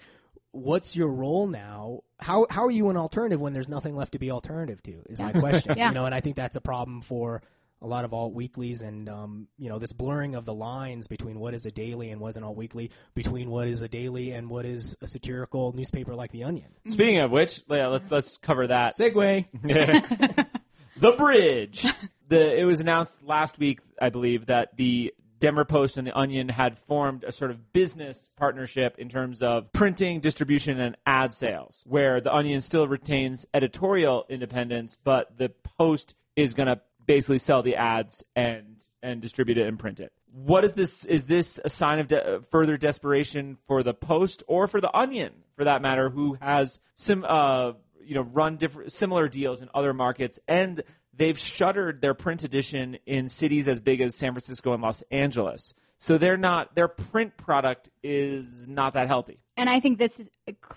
What's 0.56 0.96
your 0.96 1.10
role 1.10 1.48
now? 1.48 2.04
How 2.20 2.48
how 2.50 2.66
are 2.66 2.72
you 2.72 2.90
an 2.90 2.96
alternative 2.96 3.42
when 3.42 3.52
there's 3.52 3.68
nothing 3.68 3.96
left 3.96 4.14
to 4.14 4.20
be 4.20 4.32
alternative 4.32 4.82
to? 4.84 5.04
Is 5.10 5.20
my 5.20 5.34
question. 5.34 5.76
Yeah. 5.78 5.90
You 5.90 5.96
know, 5.96 6.06
and 6.06 6.16
I 6.16 6.22
think 6.22 6.38
that's 6.38 6.56
a 6.56 6.62
problem 6.62 7.02
for 7.02 7.42
a 7.82 7.88
lot 7.88 8.06
of 8.06 8.14
alt 8.14 8.34
weeklies 8.34 8.82
and 8.82 9.10
um, 9.10 9.48
you 9.58 9.70
know 9.70 9.80
this 9.80 9.92
blurring 9.92 10.36
of 10.36 10.46
the 10.46 10.54
lines 10.54 11.08
between 11.08 11.40
what 11.40 11.54
is 11.54 11.66
a 11.66 11.72
daily 11.72 12.10
and 12.10 12.22
what 12.22 12.30
is 12.30 12.38
an 12.38 12.44
alt 12.44 12.56
weekly, 12.56 12.90
between 13.14 13.50
what 13.50 13.68
is 13.68 13.82
a 13.82 13.90
daily 13.90 14.32
and 14.32 14.50
what 14.50 14.66
is 14.66 14.96
a 15.02 15.08
satirical 15.08 15.74
newspaper 15.74 16.16
like 16.16 16.32
the 16.32 16.46
Onion. 16.46 16.72
Speaking 16.88 17.20
of 17.20 17.32
which, 17.32 17.62
yeah, 17.70 17.88
let's 17.88 18.10
let's 18.10 18.38
cover 18.38 18.68
that. 18.68 18.94
Segue. 18.98 19.46
the 21.00 21.12
bridge. 21.12 21.86
The 22.30 22.60
it 22.60 22.64
was 22.64 22.80
announced 22.80 23.22
last 23.24 23.60
week, 23.60 23.82
I 24.02 24.10
believe, 24.10 24.46
that 24.46 24.78
the 24.78 25.14
Denver 25.39 25.65
Post 25.65 25.98
and 25.98 26.08
the 26.08 26.18
Onion 26.18 26.50
had 26.50 26.77
formed 26.77 27.24
a 27.24 27.32
sort 27.32 27.51
of 27.51 27.74
business 27.74 28.30
partnership 28.38 28.96
in 28.98 29.10
terms 29.10 29.42
of 29.42 29.72
printing, 29.74 30.20
distribution, 30.20 30.80
and 30.80 30.96
ad 31.06 31.34
sales, 31.34 31.84
where 31.86 32.22
the 32.22 32.34
Onion 32.34 32.62
still 32.62 32.88
retains 32.88 33.45
editorial 33.54 34.26
independence, 34.30 34.98
but 35.04 35.38
the 35.38 35.50
Post 35.78 36.15
is 36.36 36.54
going 36.54 36.67
to 36.67 36.80
basically 37.06 37.38
sell 37.38 37.62
the 37.62 37.76
ads 37.76 38.24
and 38.36 38.76
and 39.04 39.21
distribute 39.21 39.58
it 39.58 39.67
and 39.67 39.78
print 39.78 40.00
it. 40.00 40.12
What 40.32 40.65
is 40.65 40.74
this? 40.74 41.06
Is 41.06 41.26
this 41.26 41.60
a 41.63 41.69
sign 41.69 42.00
of 42.00 42.08
de- 42.08 42.41
further 42.50 42.78
desperation 42.78 43.58
for 43.67 43.84
the 43.84 43.93
Post 43.93 44.43
or 44.48 44.67
for 44.67 44.82
the 44.82 44.93
Onion, 44.95 45.32
for 45.56 45.65
that 45.65 45.82
matter, 45.82 46.10
who 46.10 46.38
has 46.41 46.80
sim, 46.95 47.24
uh, 47.28 47.74
you 48.04 48.15
know, 48.15 48.24
run 48.24 48.58
different 48.58 48.91
similar 48.91 49.28
deals 49.28 49.62
in 49.62 49.69
other 49.74 49.93
markets, 49.93 50.39
and 50.48 50.84
they've 51.17 51.38
shuttered 51.38 52.01
their 52.01 52.13
print 52.13 52.43
edition 52.43 52.97
in 53.06 53.28
cities 53.28 53.67
as 53.67 53.80
big 53.80 54.01
as 54.01 54.15
San 54.15 54.34
Francisco 54.34 54.73
and 54.73 54.82
Los 54.82 55.04
Angeles. 55.12 55.73
So 55.97 56.17
they're 56.17 56.38
not 56.38 56.75
their 56.75 56.88
print 56.88 57.38
product 57.38 57.89
is 58.04 58.67
not 58.67 58.93
that 58.93 59.08
healthy. 59.08 59.39
And 59.58 59.69
I 59.69 59.80
think 59.80 59.97
this 59.97 60.19
is, 60.19 60.30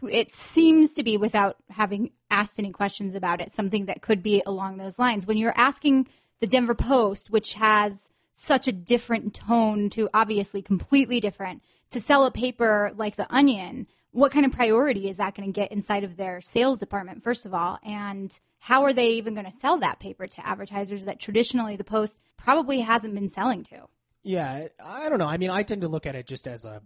it 0.08 0.32
seems 0.32 0.92
to 0.92 1.02
be 1.02 1.16
without 1.16 1.56
having 1.70 2.12
asked 2.30 2.58
any 2.58 2.70
questions 2.70 3.14
about 3.14 3.40
it, 3.40 3.50
something 3.50 3.86
that 3.86 4.02
could 4.02 4.22
be 4.22 4.42
along 4.46 4.76
those 4.76 4.98
lines. 4.98 5.26
When 5.26 5.36
you're 5.36 5.58
asking 5.58 6.08
the 6.40 6.46
Denver 6.46 6.74
Post, 6.74 7.30
which 7.30 7.54
has 7.54 8.08
such 8.32 8.68
a 8.68 8.72
different 8.72 9.34
tone 9.34 9.90
to 9.90 10.08
obviously 10.14 10.62
completely 10.62 11.18
different, 11.18 11.62
to 11.90 12.00
sell 12.00 12.24
a 12.24 12.30
paper 12.30 12.92
like 12.96 13.16
The 13.16 13.26
Onion, 13.34 13.88
what 14.12 14.30
kind 14.30 14.46
of 14.46 14.52
priority 14.52 15.08
is 15.08 15.16
that 15.16 15.34
going 15.34 15.52
to 15.52 15.60
get 15.60 15.72
inside 15.72 16.04
of 16.04 16.16
their 16.16 16.40
sales 16.40 16.78
department, 16.78 17.24
first 17.24 17.44
of 17.44 17.52
all? 17.52 17.78
And 17.82 18.38
how 18.58 18.84
are 18.84 18.92
they 18.92 19.10
even 19.12 19.34
going 19.34 19.46
to 19.46 19.52
sell 19.52 19.78
that 19.78 20.00
paper 20.00 20.26
to 20.26 20.46
advertisers 20.46 21.04
that 21.04 21.20
traditionally 21.20 21.76
the 21.76 21.84
Post 21.84 22.20
probably 22.36 22.80
hasn't 22.80 23.14
been 23.14 23.28
selling 23.28 23.64
to? 23.64 23.86
Yeah, 24.22 24.68
I 24.84 25.08
don't 25.08 25.18
know. 25.18 25.26
I 25.26 25.36
mean, 25.38 25.50
I 25.50 25.62
tend 25.62 25.82
to 25.82 25.88
look 25.88 26.06
at 26.06 26.14
it 26.14 26.26
just 26.26 26.48
as 26.48 26.64
a 26.64 26.82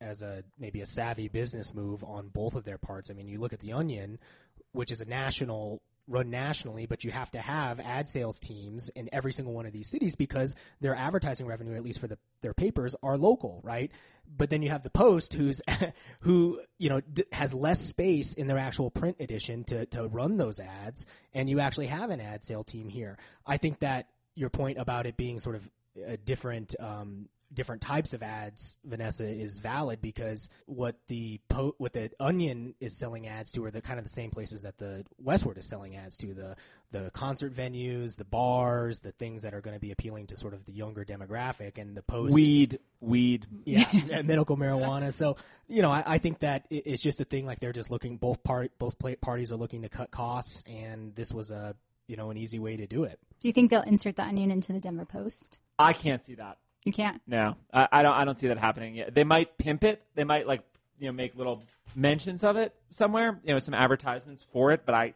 as 0.00 0.22
a 0.22 0.44
maybe 0.58 0.82
a 0.82 0.86
savvy 0.86 1.28
business 1.28 1.74
move 1.74 2.04
on 2.04 2.28
both 2.28 2.54
of 2.54 2.64
their 2.64 2.78
parts. 2.78 3.10
I 3.10 3.14
mean, 3.14 3.28
you 3.28 3.38
look 3.38 3.52
at 3.52 3.60
the 3.60 3.72
Onion, 3.72 4.18
which 4.72 4.92
is 4.92 5.00
a 5.00 5.06
national 5.06 5.80
run 6.08 6.30
nationally, 6.30 6.86
but 6.86 7.04
you 7.04 7.10
have 7.10 7.30
to 7.32 7.40
have 7.40 7.80
ad 7.80 8.08
sales 8.08 8.38
teams 8.38 8.88
in 8.90 9.08
every 9.12 9.32
single 9.32 9.54
one 9.54 9.66
of 9.66 9.72
these 9.72 9.88
cities 9.88 10.16
because 10.16 10.54
their 10.80 10.94
advertising 10.94 11.46
revenue, 11.46 11.74
at 11.74 11.82
least 11.82 12.00
for 12.00 12.06
the, 12.06 12.18
their 12.40 12.54
papers, 12.54 12.94
are 13.02 13.18
local, 13.18 13.60
right? 13.62 13.90
But 14.36 14.50
then 14.50 14.62
you 14.62 14.70
have 14.70 14.82
the 14.82 14.90
Post, 14.90 15.32
who's 15.32 15.62
who 16.20 16.60
you 16.78 16.88
know 16.88 17.00
d- 17.00 17.24
has 17.32 17.54
less 17.54 17.80
space 17.80 18.34
in 18.34 18.46
their 18.46 18.58
actual 18.58 18.90
print 18.90 19.16
edition 19.20 19.64
to 19.64 19.86
to 19.86 20.08
run 20.08 20.36
those 20.36 20.60
ads, 20.60 21.06
and 21.34 21.48
you 21.48 21.60
actually 21.60 21.86
have 21.86 22.10
an 22.10 22.20
ad 22.20 22.44
sale 22.44 22.64
team 22.64 22.88
here. 22.88 23.18
I 23.46 23.56
think 23.56 23.80
that 23.80 24.08
your 24.34 24.50
point 24.50 24.78
about 24.78 25.06
it 25.06 25.16
being 25.16 25.38
sort 25.38 25.56
of 25.56 25.68
a 26.04 26.16
different 26.16 26.74
um, 26.78 27.28
different 27.56 27.82
types 27.82 28.12
of 28.14 28.22
ads, 28.22 28.76
Vanessa, 28.84 29.24
is 29.26 29.58
valid 29.58 30.00
because 30.00 30.48
what 30.66 30.94
the 31.08 31.40
po- 31.48 31.74
what 31.78 31.92
the 31.92 32.10
Onion 32.20 32.74
is 32.78 32.96
selling 32.96 33.26
ads 33.26 33.50
to 33.52 33.64
are 33.64 33.72
the 33.72 33.80
kind 33.82 33.98
of 33.98 34.04
the 34.04 34.10
same 34.12 34.30
places 34.30 34.62
that 34.62 34.78
the 34.78 35.04
Westword 35.24 35.58
is 35.58 35.68
selling 35.68 35.96
ads 35.96 36.16
to 36.18 36.32
the 36.34 36.54
the 36.92 37.10
concert 37.10 37.52
venues, 37.52 38.16
the 38.16 38.24
bars, 38.24 39.00
the 39.00 39.10
things 39.10 39.42
that 39.42 39.52
are 39.54 39.60
going 39.60 39.74
to 39.74 39.80
be 39.80 39.90
appealing 39.90 40.28
to 40.28 40.36
sort 40.36 40.54
of 40.54 40.64
the 40.66 40.72
younger 40.72 41.04
demographic, 41.04 41.78
and 41.78 41.96
the 41.96 42.02
Post 42.02 42.32
Weed, 42.32 42.78
weed. 43.00 43.46
yeah, 43.64 43.88
and 44.12 44.28
medical 44.28 44.56
marijuana. 44.56 45.12
So 45.12 45.36
you 45.66 45.82
know, 45.82 45.90
I, 45.90 46.04
I 46.06 46.18
think 46.18 46.38
that 46.40 46.66
it- 46.70 46.84
it's 46.86 47.02
just 47.02 47.20
a 47.20 47.24
thing 47.24 47.44
like 47.46 47.58
they're 47.58 47.72
just 47.72 47.90
looking 47.90 48.18
both 48.18 48.44
part 48.44 48.70
both 48.78 48.98
pla 49.00 49.12
parties 49.20 49.50
are 49.50 49.56
looking 49.56 49.82
to 49.82 49.88
cut 49.88 50.12
costs, 50.12 50.62
and 50.68 51.14
this 51.16 51.32
was 51.32 51.50
a 51.50 51.74
you 52.06 52.16
know 52.16 52.30
an 52.30 52.36
easy 52.36 52.58
way 52.60 52.76
to 52.76 52.86
do 52.86 53.02
it. 53.02 53.18
Do 53.40 53.48
you 53.48 53.52
think 53.52 53.70
they'll 53.70 53.82
insert 53.82 54.16
the 54.16 54.22
Onion 54.22 54.50
into 54.50 54.72
the 54.72 54.80
Denver 54.80 55.04
Post? 55.04 55.58
I 55.78 55.92
can't 55.92 56.22
see 56.22 56.34
that. 56.36 56.58
You 56.86 56.92
can't. 56.92 57.20
No, 57.26 57.56
I, 57.72 57.88
I 57.90 58.02
don't. 58.02 58.14
I 58.14 58.24
don't 58.24 58.38
see 58.38 58.46
that 58.46 58.58
happening 58.58 58.94
yet. 58.94 59.12
They 59.12 59.24
might 59.24 59.58
pimp 59.58 59.82
it. 59.82 60.02
They 60.14 60.22
might 60.22 60.46
like 60.46 60.62
you 61.00 61.06
know 61.08 61.12
make 61.12 61.34
little 61.34 61.64
mentions 61.96 62.44
of 62.44 62.56
it 62.56 62.72
somewhere. 62.90 63.40
You 63.42 63.54
know, 63.54 63.58
some 63.58 63.74
advertisements 63.74 64.46
for 64.52 64.70
it. 64.70 64.82
But 64.86 64.94
I, 64.94 65.14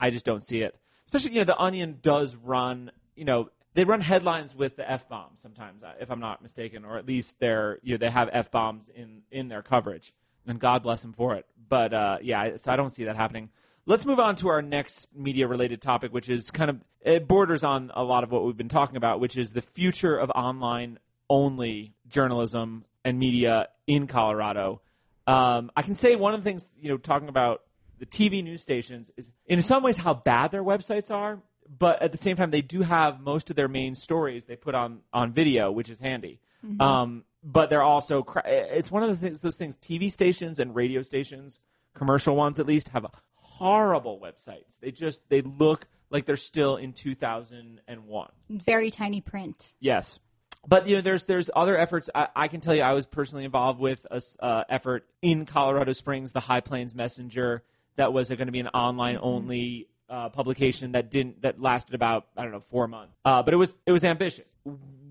I 0.00 0.08
just 0.08 0.24
don't 0.24 0.42
see 0.42 0.62
it. 0.62 0.74
Especially 1.04 1.32
you 1.32 1.40
know, 1.40 1.44
the 1.44 1.58
Onion 1.58 1.98
does 2.00 2.34
run. 2.36 2.90
You 3.16 3.26
know, 3.26 3.50
they 3.74 3.84
run 3.84 4.00
headlines 4.00 4.56
with 4.56 4.76
the 4.76 4.90
f 4.90 5.10
bombs 5.10 5.40
sometimes, 5.42 5.82
uh, 5.82 5.92
if 6.00 6.10
I'm 6.10 6.20
not 6.20 6.42
mistaken, 6.42 6.86
or 6.86 6.96
at 6.96 7.06
least 7.06 7.36
they're 7.38 7.78
you 7.82 7.92
know 7.92 7.98
they 7.98 8.10
have 8.10 8.30
f 8.32 8.50
bombs 8.50 8.88
in 8.94 9.20
in 9.30 9.48
their 9.48 9.60
coverage, 9.60 10.14
and 10.46 10.58
God 10.58 10.82
bless 10.82 11.02
them 11.02 11.12
for 11.12 11.34
it. 11.34 11.44
But 11.68 11.92
uh, 11.92 12.16
yeah, 12.22 12.56
so 12.56 12.72
I 12.72 12.76
don't 12.76 12.90
see 12.90 13.04
that 13.04 13.16
happening. 13.16 13.50
Let's 13.84 14.06
move 14.06 14.20
on 14.20 14.36
to 14.36 14.48
our 14.48 14.62
next 14.62 15.14
media 15.14 15.46
related 15.46 15.82
topic, 15.82 16.14
which 16.14 16.30
is 16.30 16.50
kind 16.50 16.70
of 16.70 16.80
it 17.02 17.28
borders 17.28 17.62
on 17.62 17.90
a 17.94 18.02
lot 18.02 18.24
of 18.24 18.32
what 18.32 18.46
we've 18.46 18.56
been 18.56 18.70
talking 18.70 18.96
about, 18.96 19.20
which 19.20 19.36
is 19.36 19.52
the 19.52 19.60
future 19.60 20.16
of 20.16 20.30
online 20.30 20.98
only 21.30 21.94
journalism 22.08 22.84
and 23.04 23.18
media 23.18 23.68
in 23.86 24.06
Colorado. 24.06 24.82
Um, 25.26 25.70
I 25.74 25.82
can 25.82 25.94
say 25.94 26.16
one 26.16 26.34
of 26.34 26.44
the 26.44 26.44
things, 26.44 26.68
you 26.78 26.90
know, 26.90 26.98
talking 26.98 27.28
about 27.28 27.62
the 27.98 28.04
TV 28.04 28.44
news 28.44 28.60
stations 28.60 29.10
is 29.16 29.30
in 29.46 29.62
some 29.62 29.82
ways 29.82 29.96
how 29.96 30.12
bad 30.12 30.50
their 30.50 30.62
websites 30.62 31.10
are, 31.10 31.38
but 31.78 32.02
at 32.02 32.12
the 32.12 32.18
same 32.18 32.36
time 32.36 32.50
they 32.50 32.60
do 32.60 32.82
have 32.82 33.20
most 33.20 33.48
of 33.48 33.56
their 33.56 33.68
main 33.68 33.94
stories 33.94 34.44
they 34.44 34.56
put 34.56 34.74
on 34.74 35.00
on 35.12 35.32
video, 35.32 35.70
which 35.70 35.88
is 35.88 35.98
handy. 35.98 36.40
Um, 36.78 37.24
but 37.42 37.70
they're 37.70 37.82
also 37.82 38.22
cra- 38.22 38.42
it's 38.46 38.90
one 38.90 39.02
of 39.02 39.08
the 39.08 39.16
things 39.16 39.40
those 39.40 39.56
things 39.56 39.78
TV 39.78 40.12
stations 40.12 40.58
and 40.58 40.74
radio 40.74 41.00
stations 41.00 41.58
commercial 41.94 42.36
ones 42.36 42.58
at 42.58 42.66
least, 42.66 42.90
have 42.90 43.06
horrible 43.34 44.20
websites. 44.20 44.78
They 44.80 44.90
just 44.90 45.20
they 45.28 45.42
look 45.42 45.86
like 46.10 46.26
they're 46.26 46.36
still 46.36 46.76
in 46.76 46.92
2001. 46.92 48.28
Very 48.48 48.90
tiny 48.90 49.20
print. 49.20 49.74
Yes, 49.80 50.18
but 50.66 50.86
you 50.86 50.96
know, 50.96 51.00
there's 51.00 51.24
there's 51.24 51.50
other 51.54 51.76
efforts. 51.76 52.10
I, 52.14 52.28
I 52.36 52.48
can 52.48 52.60
tell 52.60 52.74
you, 52.74 52.82
I 52.82 52.92
was 52.92 53.06
personally 53.06 53.44
involved 53.44 53.80
with 53.80 54.06
a 54.10 54.20
uh, 54.44 54.64
effort 54.68 55.06
in 55.22 55.46
Colorado 55.46 55.92
Springs, 55.92 56.32
the 56.32 56.40
High 56.40 56.60
Plains 56.60 56.94
Messenger, 56.94 57.62
that 57.96 58.12
was 58.12 58.28
going 58.28 58.46
to 58.46 58.52
be 58.52 58.60
an 58.60 58.68
online 58.68 59.18
only 59.20 59.88
uh, 60.08 60.28
publication 60.28 60.92
that 60.92 61.10
didn't 61.10 61.42
that 61.42 61.60
lasted 61.60 61.94
about 61.94 62.26
I 62.36 62.42
don't 62.42 62.52
know 62.52 62.60
four 62.60 62.88
months. 62.88 63.14
Uh, 63.24 63.42
but 63.42 63.54
it 63.54 63.56
was 63.56 63.74
it 63.86 63.92
was 63.92 64.04
ambitious. 64.04 64.50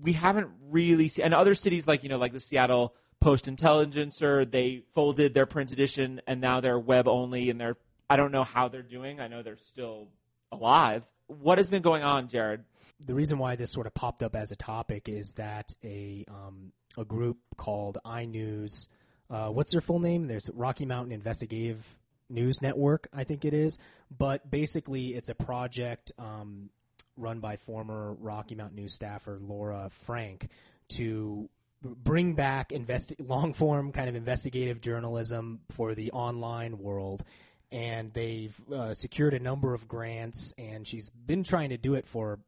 We 0.02 0.12
haven't 0.12 0.48
really 0.68 1.08
seen, 1.08 1.24
and 1.24 1.34
other 1.34 1.54
cities 1.54 1.86
like 1.86 2.02
you 2.02 2.08
know 2.08 2.18
like 2.18 2.32
the 2.32 2.40
Seattle 2.40 2.94
Post 3.20 3.48
Intelligencer, 3.48 4.44
they 4.44 4.82
folded 4.94 5.34
their 5.34 5.46
print 5.46 5.72
edition 5.72 6.20
and 6.26 6.40
now 6.40 6.60
they're 6.60 6.78
web 6.78 7.08
only, 7.08 7.50
and 7.50 7.60
they're 7.60 7.76
I 8.08 8.16
don't 8.16 8.32
know 8.32 8.44
how 8.44 8.68
they're 8.68 8.82
doing. 8.82 9.20
I 9.20 9.28
know 9.28 9.42
they're 9.42 9.56
still 9.56 10.08
alive. 10.52 11.04
What 11.26 11.58
has 11.58 11.70
been 11.70 11.82
going 11.82 12.02
on, 12.02 12.28
Jared? 12.28 12.64
The 13.04 13.14
reason 13.14 13.38
why 13.38 13.56
this 13.56 13.72
sort 13.72 13.86
of 13.86 13.94
popped 13.94 14.22
up 14.22 14.36
as 14.36 14.50
a 14.50 14.56
topic 14.56 15.08
is 15.08 15.34
that 15.34 15.72
a 15.84 16.24
um, 16.28 16.72
a 16.98 17.04
group 17.04 17.38
called 17.56 17.98
iNews, 18.04 18.88
uh, 19.30 19.48
what's 19.48 19.72
their 19.72 19.80
full 19.80 20.00
name? 20.00 20.26
There's 20.26 20.50
Rocky 20.52 20.86
Mountain 20.86 21.12
Investigative 21.12 21.84
News 22.28 22.60
Network, 22.62 23.08
I 23.12 23.24
think 23.24 23.44
it 23.44 23.54
is. 23.54 23.78
But 24.16 24.50
basically, 24.50 25.08
it's 25.14 25.28
a 25.28 25.34
project 25.34 26.12
um, 26.18 26.70
run 27.16 27.40
by 27.40 27.56
former 27.56 28.14
Rocky 28.14 28.54
Mountain 28.54 28.76
News 28.76 28.94
staffer 28.94 29.38
Laura 29.40 29.90
Frank 30.04 30.48
to 30.96 31.48
bring 31.82 32.34
back 32.34 32.70
investi- 32.70 33.16
long 33.26 33.52
form 33.52 33.92
kind 33.92 34.08
of 34.08 34.14
investigative 34.14 34.80
journalism 34.80 35.60
for 35.70 35.94
the 35.94 36.10
online 36.12 36.78
world 36.78 37.24
and 37.72 38.12
they've 38.12 38.58
uh, 38.72 38.92
secured 38.92 39.32
a 39.32 39.38
number 39.38 39.72
of 39.72 39.86
grants 39.88 40.52
and 40.58 40.86
she's 40.86 41.08
been 41.10 41.42
trying 41.44 41.70
to 41.70 41.78
do 41.78 41.94
it 41.94 42.06
for 42.06 42.40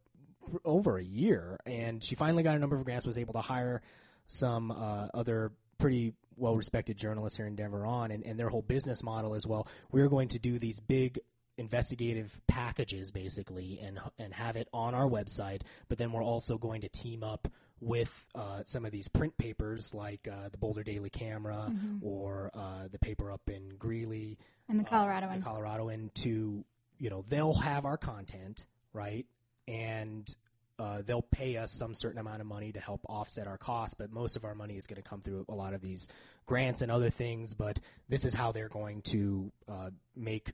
over 0.65 0.99
a 0.99 1.05
year, 1.05 1.59
and 1.67 2.03
she 2.03 2.15
finally 2.15 2.43
got 2.43 2.57
a 2.57 2.59
number 2.59 2.77
of 2.77 2.85
grants. 2.85 3.07
Was 3.07 3.19
able 3.19 3.35
to 3.35 3.41
hire 3.41 3.83
some 4.27 4.71
uh, 4.71 5.09
other 5.15 5.53
pretty 5.79 6.15
well 6.37 6.57
respected 6.57 6.97
journalists 6.97 7.37
here 7.37 7.47
in 7.47 7.57
Denver 7.57 7.85
on, 7.85 8.11
and, 8.11 8.25
and 8.25 8.39
their 8.39 8.49
whole 8.49 8.63
business 8.63 9.03
model 9.03 9.35
as 9.35 9.47
well. 9.47 9.67
We're 9.91 10.09
going 10.09 10.29
to 10.29 10.39
do 10.39 10.59
these 10.59 10.81
big 10.81 11.19
investigative 11.59 12.41
packages 12.47 13.11
basically 13.11 13.79
and 13.83 13.99
and 14.19 14.33
have 14.33 14.57
it 14.57 14.69
on 14.73 14.95
our 14.95 15.07
website 15.07 15.61
but 15.87 15.99
then 15.99 16.11
we're 16.11 16.23
also 16.23 16.57
going 16.57 16.81
to 16.81 16.89
team 16.89 17.23
up 17.23 17.47
with 17.79 18.25
uh, 18.35 18.63
some 18.65 18.87
of 18.87 18.93
these 18.93 19.09
print 19.09 19.37
papers 19.37 19.93
like 19.93 20.27
uh, 20.31 20.49
the 20.51 20.57
Boulder 20.57 20.83
Daily 20.83 21.11
Camera 21.11 21.67
mm-hmm. 21.69 21.99
or 22.01 22.51
uh, 22.55 22.89
the 22.91 22.99
paper 22.99 23.31
up 23.31 23.43
in 23.49 23.75
Greeley 23.79 24.39
and 24.69 24.81
the 24.81 24.85
Colorado 24.85 25.27
uh, 25.27 25.37
the 25.37 25.43
Coloradoan 25.43 26.15
to 26.15 26.65
you 26.99 27.11
know 27.11 27.25
they'll 27.29 27.53
have 27.53 27.85
our 27.85 27.99
content 27.99 28.65
right 28.95 29.27
and 29.67 30.35
uh, 30.79 31.03
they'll 31.05 31.23
pay 31.23 31.57
us 31.57 31.71
some 31.73 31.95
certain 31.95 32.19
amount 32.19 32.41
of 32.41 32.47
money 32.47 32.73
to 32.73 32.81
help 32.81 33.03
offset 33.09 33.47
our 33.47 33.59
costs, 33.59 33.95
but 33.95 34.11
most 34.11 34.37
of 34.37 34.45
our 34.45 34.55
money 34.55 34.77
is 34.77 34.87
going 34.87 35.01
to 35.01 35.09
come 35.09 35.21
through 35.21 35.45
a 35.49 35.55
lot 35.55 35.75
of 35.75 35.81
these 35.81 36.09
grants 36.47 36.83
and 36.83 36.91
other 36.91 37.11
things. 37.11 37.55
But 37.55 37.79
this 38.09 38.25
is 38.25 38.35
how 38.35 38.53
they're 38.53 38.69
going 38.69 39.03
to 39.03 39.53
uh, 39.69 39.91
make 40.17 40.53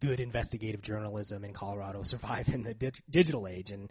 good 0.00 0.20
investigative 0.20 0.82
journalism 0.82 1.44
in 1.44 1.52
Colorado 1.52 2.02
survive 2.02 2.48
in 2.48 2.62
the 2.62 2.74
dig- 2.74 3.02
digital 3.10 3.48
age. 3.48 3.70
And 3.70 3.90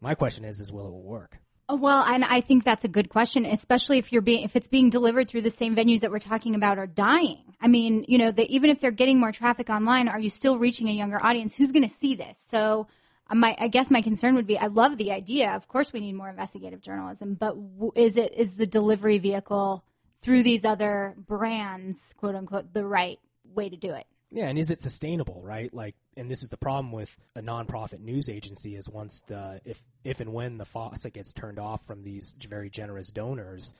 my 0.00 0.14
question 0.14 0.44
is, 0.44 0.60
is 0.60 0.70
will 0.70 0.86
it 0.86 0.94
work? 0.94 1.38
Oh, 1.68 1.76
well, 1.76 2.02
and 2.02 2.24
I 2.24 2.40
think 2.40 2.64
that's 2.64 2.84
a 2.84 2.88
good 2.88 3.08
question, 3.08 3.46
especially 3.46 3.96
if 3.98 4.12
you're 4.12 4.20
being 4.20 4.44
if 4.44 4.56
it's 4.56 4.68
being 4.68 4.90
delivered 4.90 5.28
through 5.28 5.42
the 5.42 5.50
same 5.50 5.74
venues 5.74 6.00
that 6.00 6.10
we're 6.10 6.18
talking 6.18 6.54
about 6.54 6.76
are 6.76 6.88
dying. 6.88 7.54
I 7.60 7.68
mean, 7.68 8.04
you 8.08 8.18
know, 8.18 8.30
the, 8.30 8.46
even 8.54 8.68
if 8.68 8.80
they're 8.80 8.90
getting 8.90 9.18
more 9.18 9.32
traffic 9.32 9.70
online, 9.70 10.08
are 10.08 10.20
you 10.20 10.28
still 10.28 10.58
reaching 10.58 10.88
a 10.88 10.92
younger 10.92 11.24
audience? 11.24 11.54
Who's 11.54 11.72
going 11.72 11.88
to 11.88 11.94
see 11.94 12.14
this? 12.14 12.42
So 12.48 12.88
Uh, 13.32 13.34
my 13.34 13.56
I 13.58 13.68
guess 13.68 13.90
my 13.90 14.02
concern 14.02 14.34
would 14.34 14.46
be 14.46 14.58
I 14.58 14.66
love 14.66 14.98
the 14.98 15.10
idea. 15.10 15.52
Of 15.52 15.68
course, 15.68 15.92
we 15.92 16.00
need 16.00 16.12
more 16.12 16.28
investigative 16.28 16.80
journalism, 16.80 17.34
but 17.34 17.54
w- 17.54 17.92
is 17.94 18.16
it 18.16 18.34
is 18.36 18.54
the 18.54 18.66
delivery 18.66 19.18
vehicle 19.18 19.84
through 20.20 20.42
these 20.42 20.64
other 20.64 21.14
brands, 21.16 22.14
quote 22.16 22.34
unquote, 22.34 22.72
the 22.72 22.84
right 22.84 23.18
way 23.44 23.68
to 23.68 23.76
do 23.76 23.92
it? 23.94 24.06
Yeah, 24.30 24.46
and 24.46 24.58
is 24.58 24.70
it 24.70 24.80
sustainable, 24.80 25.42
right? 25.42 25.72
Like, 25.74 25.94
and 26.16 26.30
this 26.30 26.42
is 26.42 26.48
the 26.48 26.56
problem 26.56 26.90
with 26.92 27.14
a 27.36 27.42
nonprofit 27.42 28.00
news 28.00 28.30
agency 28.30 28.76
is 28.76 28.88
once 28.88 29.22
the 29.26 29.60
if 29.64 29.82
if 30.04 30.20
and 30.20 30.32
when 30.32 30.58
the 30.58 30.64
faucet 30.64 31.14
gets 31.14 31.32
turned 31.32 31.58
off 31.58 31.86
from 31.86 32.02
these 32.02 32.36
very 32.48 32.70
generous 32.70 33.10
donors, 33.10 33.74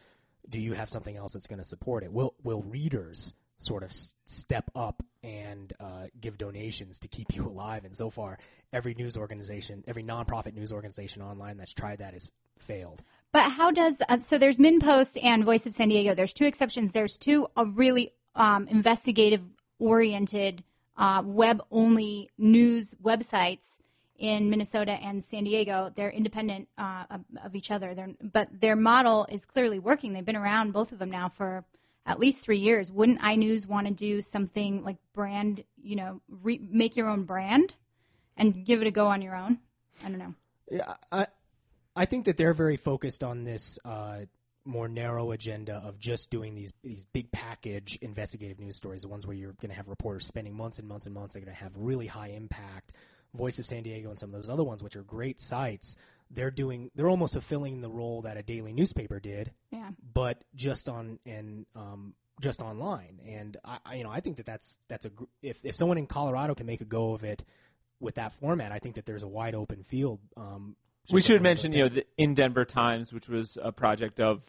do 0.48 0.60
you 0.60 0.72
have 0.72 0.90
something 0.90 1.16
else 1.16 1.34
that's 1.34 1.46
going 1.46 1.60
to 1.60 1.64
support 1.64 2.04
it? 2.04 2.12
Will 2.12 2.34
will 2.42 2.62
readers 2.62 3.34
sort 3.58 3.82
of 3.82 3.90
s- 3.90 4.14
step 4.26 4.70
up 4.74 5.02
and 5.22 5.72
uh, 5.80 6.06
give 6.20 6.38
donations 6.38 6.98
to 7.00 7.08
keep 7.08 7.28
you 7.35 7.46
alive. 7.46 7.85
And 7.85 7.96
so 7.96 8.11
far, 8.11 8.38
every 8.72 8.94
news 8.94 9.16
organization, 9.16 9.85
every 9.87 10.02
nonprofit 10.02 10.54
news 10.54 10.72
organization 10.72 11.22
online 11.22 11.56
that's 11.56 11.72
tried 11.72 11.98
that 11.98 12.12
has 12.12 12.30
failed. 12.58 13.02
But 13.32 13.50
how 13.50 13.70
does 13.70 14.02
uh, 14.08 14.20
so? 14.20 14.38
There's 14.38 14.58
MinnPost 14.58 15.18
and 15.22 15.44
Voice 15.44 15.66
of 15.66 15.74
San 15.74 15.88
Diego. 15.88 16.14
There's 16.14 16.35
two 16.35 16.44
exceptions. 16.44 16.92
There's 16.92 17.16
two 17.16 17.46
uh, 17.56 17.66
really 17.66 18.12
um, 18.35 18.68
investigative 18.68 19.42
oriented 19.78 20.62
uh, 20.96 21.22
web 21.24 21.62
only 21.70 22.30
news 22.38 22.94
websites 23.02 23.78
in 24.18 24.50
Minnesota 24.50 24.92
and 24.92 25.24
San 25.24 25.44
Diego. 25.44 25.90
They're 25.96 26.11
independent 26.11 26.68
uh, 26.78 27.04
of, 27.11 27.20
of, 27.44 27.56
each 27.56 27.70
other. 27.70 27.94
They're, 27.94 28.11
but 28.22 28.48
their 28.61 28.76
model 28.76 29.26
is 29.30 29.44
clearly 29.44 29.78
working. 29.78 30.12
They've 30.12 30.24
been 30.24 30.37
around 30.37 30.72
both 30.72 30.92
of 30.92 30.98
them 30.98 31.11
now 31.11 31.28
for 31.28 31.64
at 32.06 32.18
least 32.18 32.42
three 32.42 32.58
years. 32.58 32.90
Wouldn't 32.90 33.20
iNews 33.20 33.66
want 33.66 33.86
to 33.86 33.92
do 33.92 34.20
something 34.20 34.84
like 34.84 34.96
brand, 35.14 35.64
you 35.82 35.96
know, 35.96 36.20
re- 36.28 36.60
make 36.70 36.96
your 36.96 37.08
own 37.08 37.24
brand 37.24 37.74
and 38.36 38.64
give 38.64 38.80
it 38.80 38.86
a 38.86 38.90
go 38.90 39.06
on 39.06 39.22
your 39.22 39.36
own? 39.36 39.58
I 40.04 40.08
don't 40.08 40.18
know. 40.18 40.34
Yeah, 40.70 40.94
I, 41.10 41.26
I 41.94 42.06
think 42.06 42.24
that 42.24 42.36
they're 42.36 42.54
very 42.54 42.76
focused 42.76 43.22
on 43.22 43.44
this 43.44 43.78
uh, 43.84 44.20
more 44.64 44.88
narrow 44.88 45.32
agenda 45.32 45.74
of 45.84 45.98
just 45.98 46.30
doing 46.30 46.54
these 46.54 46.72
these 46.82 47.04
big 47.06 47.30
package 47.32 47.98
investigative 48.00 48.58
news 48.58 48.76
stories, 48.76 49.02
the 49.02 49.08
ones 49.08 49.26
where 49.26 49.36
you're 49.36 49.52
going 49.54 49.70
to 49.70 49.76
have 49.76 49.88
reporters 49.88 50.26
spending 50.26 50.56
months 50.56 50.78
and 50.78 50.88
months 50.88 51.06
and 51.06 51.14
months. 51.14 51.34
They're 51.34 51.42
going 51.44 51.54
to 51.54 51.62
have 51.62 51.72
really 51.76 52.06
high 52.06 52.28
impact. 52.28 52.94
Voice 53.34 53.58
of 53.58 53.64
San 53.64 53.82
Diego 53.82 54.10
and 54.10 54.18
some 54.18 54.28
of 54.28 54.34
those 54.34 54.50
other 54.50 54.62
ones, 54.62 54.82
which 54.82 54.94
are 54.94 55.02
great 55.02 55.40
sites, 55.40 55.96
they're 56.33 56.51
doing 56.51 56.90
they're 56.95 57.09
almost 57.09 57.35
fulfilling 57.35 57.81
the 57.81 57.90
role 57.90 58.23
that 58.23 58.37
a 58.37 58.42
daily 58.42 58.73
newspaper 58.73 59.21
did. 59.21 59.53
Yeah. 59.71 59.90
But 60.14 60.42
just 60.55 60.88
on 60.88 61.18
and 61.27 61.66
um, 61.77 62.14
just 62.40 62.61
online, 62.61 63.21
and 63.27 63.57
I, 63.64 63.79
I, 63.85 63.95
you 63.97 64.05
know 64.05 64.11
I 64.11 64.21
think 64.21 64.38
that 64.38 64.47
that's 64.47 64.79
that's 64.88 65.07
a 65.07 65.11
if 65.42 65.59
if 65.62 65.77
someone 65.77 65.99
in 65.99 66.07
Colorado 66.07 66.55
can 66.55 66.66
make 66.66 66.81
a 66.81 66.87
go 66.87 67.14
of 67.14 67.25
it 67.25 67.45
with 68.01 68.16
that 68.16 68.33
format, 68.35 68.73
I 68.73 68.79
think 68.79 68.97
that 68.97 69.07
there's 69.07 69.23
a 69.23 69.29
wide 69.29 69.55
open 69.55 69.85
field. 69.85 70.21
Um, 70.37 70.77
we 71.11 71.23
should 71.23 71.42
mention, 71.42 71.73
you 71.73 71.85
know, 71.85 71.88
the 71.88 72.07
In 72.16 72.35
Denver 72.35 72.64
Times, 72.64 73.12
which 73.12 73.29
was 73.29 73.59
a 73.61 73.73
project 73.73 74.21
of 74.21 74.42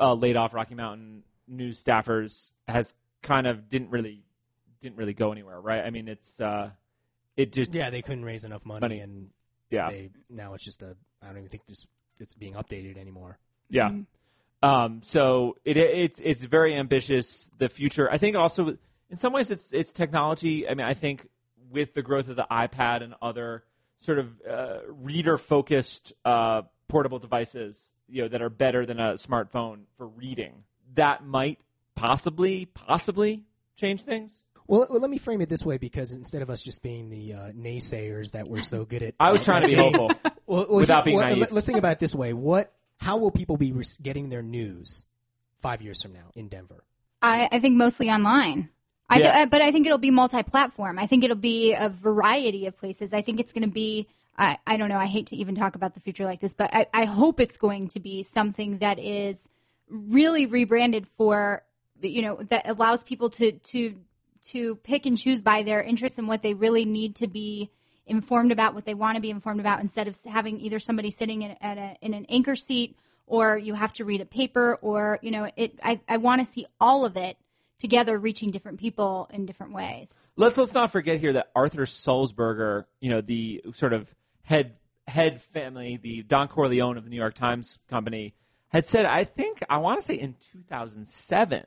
uh, 0.00 0.14
laid 0.14 0.36
off 0.36 0.52
Rocky 0.52 0.74
Mountain 0.74 1.22
news 1.46 1.82
staffers, 1.82 2.52
has 2.66 2.94
kind 3.22 3.46
of 3.46 3.68
didn't 3.68 3.90
really 3.90 4.24
didn't 4.80 4.96
really 4.96 5.14
go 5.14 5.32
anywhere, 5.32 5.60
right? 5.60 5.84
I 5.84 5.90
mean, 5.90 6.08
it's 6.08 6.40
uh, 6.40 6.70
it 7.36 7.52
just 7.52 7.74
yeah, 7.74 7.90
they 7.90 8.02
couldn't 8.02 8.24
raise 8.24 8.44
enough 8.44 8.64
money, 8.64 8.80
money. 8.80 9.00
and 9.00 9.28
yeah, 9.70 9.90
they 9.90 10.10
now 10.30 10.54
it's 10.54 10.64
just 10.64 10.82
a 10.82 10.96
I 11.22 11.26
don't 11.26 11.38
even 11.38 11.48
think 11.48 11.66
this 11.66 11.86
it's 12.18 12.34
being 12.34 12.54
updated 12.54 12.98
anymore. 12.98 13.38
Yeah. 13.68 13.88
Mm-hmm. 13.88 14.02
Um, 14.68 15.00
so 15.04 15.56
it, 15.64 15.76
it's 15.76 16.20
it's 16.24 16.44
very 16.44 16.74
ambitious. 16.74 17.50
The 17.58 17.68
future, 17.68 18.10
I 18.10 18.18
think, 18.18 18.36
also 18.36 18.76
in 19.10 19.16
some 19.16 19.32
ways, 19.32 19.50
it's 19.50 19.68
it's 19.72 19.92
technology. 19.92 20.68
I 20.68 20.74
mean, 20.74 20.86
I 20.86 20.94
think 20.94 21.28
with 21.70 21.94
the 21.94 22.02
growth 22.02 22.28
of 22.28 22.36
the 22.36 22.46
iPad 22.50 23.02
and 23.02 23.14
other 23.20 23.64
sort 23.98 24.18
of 24.18 24.28
uh, 24.48 24.78
reader 24.88 25.36
focused 25.36 26.12
uh, 26.24 26.62
portable 26.88 27.18
devices, 27.18 27.80
you 28.08 28.22
know, 28.22 28.28
that 28.28 28.42
are 28.42 28.50
better 28.50 28.86
than 28.86 28.98
a 28.98 29.14
smartphone 29.14 29.80
for 29.96 30.06
reading, 30.06 30.64
that 30.94 31.24
might 31.24 31.58
possibly 31.94 32.66
possibly 32.66 33.44
change 33.76 34.02
things. 34.02 34.42
Well, 34.68 34.86
well, 34.90 35.00
let 35.00 35.10
me 35.10 35.18
frame 35.18 35.40
it 35.40 35.48
this 35.48 35.64
way 35.64 35.78
because 35.78 36.12
instead 36.12 36.42
of 36.42 36.50
us 36.50 36.62
just 36.62 36.82
being 36.82 37.08
the 37.08 37.34
uh, 37.34 37.38
naysayers 37.52 38.32
that 38.32 38.48
we're 38.48 38.62
so 38.62 38.84
good 38.84 39.02
at, 39.02 39.14
I 39.20 39.32
was 39.32 39.42
trying 39.42 39.62
to 39.62 39.68
be 39.68 39.74
hopeful 39.76 40.10
well, 40.46 40.66
well, 40.68 40.80
without 40.80 41.04
being 41.04 41.16
well, 41.16 41.28
naive. 41.28 41.52
Let's 41.52 41.66
think 41.66 41.78
about 41.78 41.92
it 41.92 41.98
this 41.98 42.14
way: 42.14 42.32
what, 42.32 42.72
how 42.98 43.16
will 43.18 43.30
people 43.30 43.56
be 43.56 43.72
getting 44.02 44.28
their 44.28 44.42
news 44.42 45.04
five 45.60 45.82
years 45.82 46.02
from 46.02 46.12
now 46.12 46.30
in 46.34 46.48
Denver? 46.48 46.84
I, 47.22 47.48
I 47.50 47.60
think 47.60 47.76
mostly 47.76 48.10
online. 48.10 48.70
I 49.08 49.18
yeah. 49.18 49.36
th- 49.36 49.50
but 49.50 49.62
I 49.62 49.70
think 49.70 49.86
it'll 49.86 49.98
be 49.98 50.10
multi-platform. 50.10 50.98
I 50.98 51.06
think 51.06 51.22
it'll 51.22 51.36
be 51.36 51.72
a 51.72 51.88
variety 51.88 52.66
of 52.66 52.76
places. 52.76 53.12
I 53.12 53.22
think 53.22 53.40
it's 53.40 53.52
going 53.52 53.62
to 53.62 53.72
be. 53.72 54.08
I, 54.38 54.58
I 54.66 54.76
don't 54.76 54.90
know. 54.90 54.98
I 54.98 55.06
hate 55.06 55.28
to 55.28 55.36
even 55.36 55.54
talk 55.54 55.76
about 55.76 55.94
the 55.94 56.00
future 56.00 56.26
like 56.26 56.40
this, 56.40 56.52
but 56.52 56.68
I, 56.74 56.86
I 56.92 57.04
hope 57.04 57.40
it's 57.40 57.56
going 57.56 57.88
to 57.88 58.00
be 58.00 58.22
something 58.22 58.78
that 58.78 58.98
is 58.98 59.48
really 59.88 60.44
rebranded 60.46 61.06
for 61.16 61.62
you 62.02 62.22
know 62.22 62.36
that 62.50 62.68
allows 62.68 63.02
people 63.02 63.30
to 63.30 63.52
to 63.52 63.96
to 64.48 64.76
pick 64.76 65.06
and 65.06 65.18
choose 65.18 65.42
by 65.42 65.62
their 65.62 65.82
interests 65.82 66.18
and 66.18 66.28
what 66.28 66.42
they 66.42 66.54
really 66.54 66.84
need 66.84 67.16
to 67.16 67.26
be 67.26 67.70
informed 68.06 68.52
about, 68.52 68.74
what 68.74 68.84
they 68.84 68.94
want 68.94 69.16
to 69.16 69.20
be 69.20 69.30
informed 69.30 69.60
about, 69.60 69.80
instead 69.80 70.08
of 70.08 70.18
having 70.24 70.60
either 70.60 70.78
somebody 70.78 71.10
sitting 71.10 71.42
in, 71.42 71.56
at 71.60 71.78
a, 71.78 71.96
in 72.00 72.14
an 72.14 72.26
anchor 72.28 72.54
seat 72.54 72.96
or 73.26 73.58
you 73.58 73.74
have 73.74 73.92
to 73.94 74.04
read 74.04 74.20
a 74.20 74.24
paper 74.24 74.78
or, 74.80 75.18
you 75.22 75.30
know, 75.30 75.50
it, 75.56 75.78
I, 75.82 76.00
I 76.08 76.16
want 76.18 76.44
to 76.44 76.50
see 76.50 76.66
all 76.80 77.04
of 77.04 77.16
it 77.16 77.36
together 77.78 78.18
reaching 78.18 78.50
different 78.50 78.78
people 78.78 79.28
in 79.32 79.46
different 79.46 79.72
ways. 79.72 80.28
Let's 80.36 80.56
let's 80.56 80.72
not 80.72 80.90
forget 80.90 81.20
here 81.20 81.34
that 81.34 81.50
Arthur 81.54 81.82
Sulzberger, 81.82 82.84
you 83.00 83.10
know, 83.10 83.20
the 83.20 83.62
sort 83.74 83.92
of 83.92 84.14
head 84.42 84.76
head 85.06 85.42
family, 85.42 85.98
the 86.00 86.22
Don 86.22 86.48
Corleone 86.48 86.96
of 86.96 87.04
the 87.04 87.10
New 87.10 87.16
York 87.16 87.34
Times 87.34 87.78
company, 87.88 88.34
had 88.68 88.86
said, 88.86 89.06
I 89.06 89.24
think 89.24 89.62
I 89.68 89.78
want 89.78 90.00
to 90.00 90.04
say 90.04 90.14
in 90.14 90.36
2007 90.52 91.64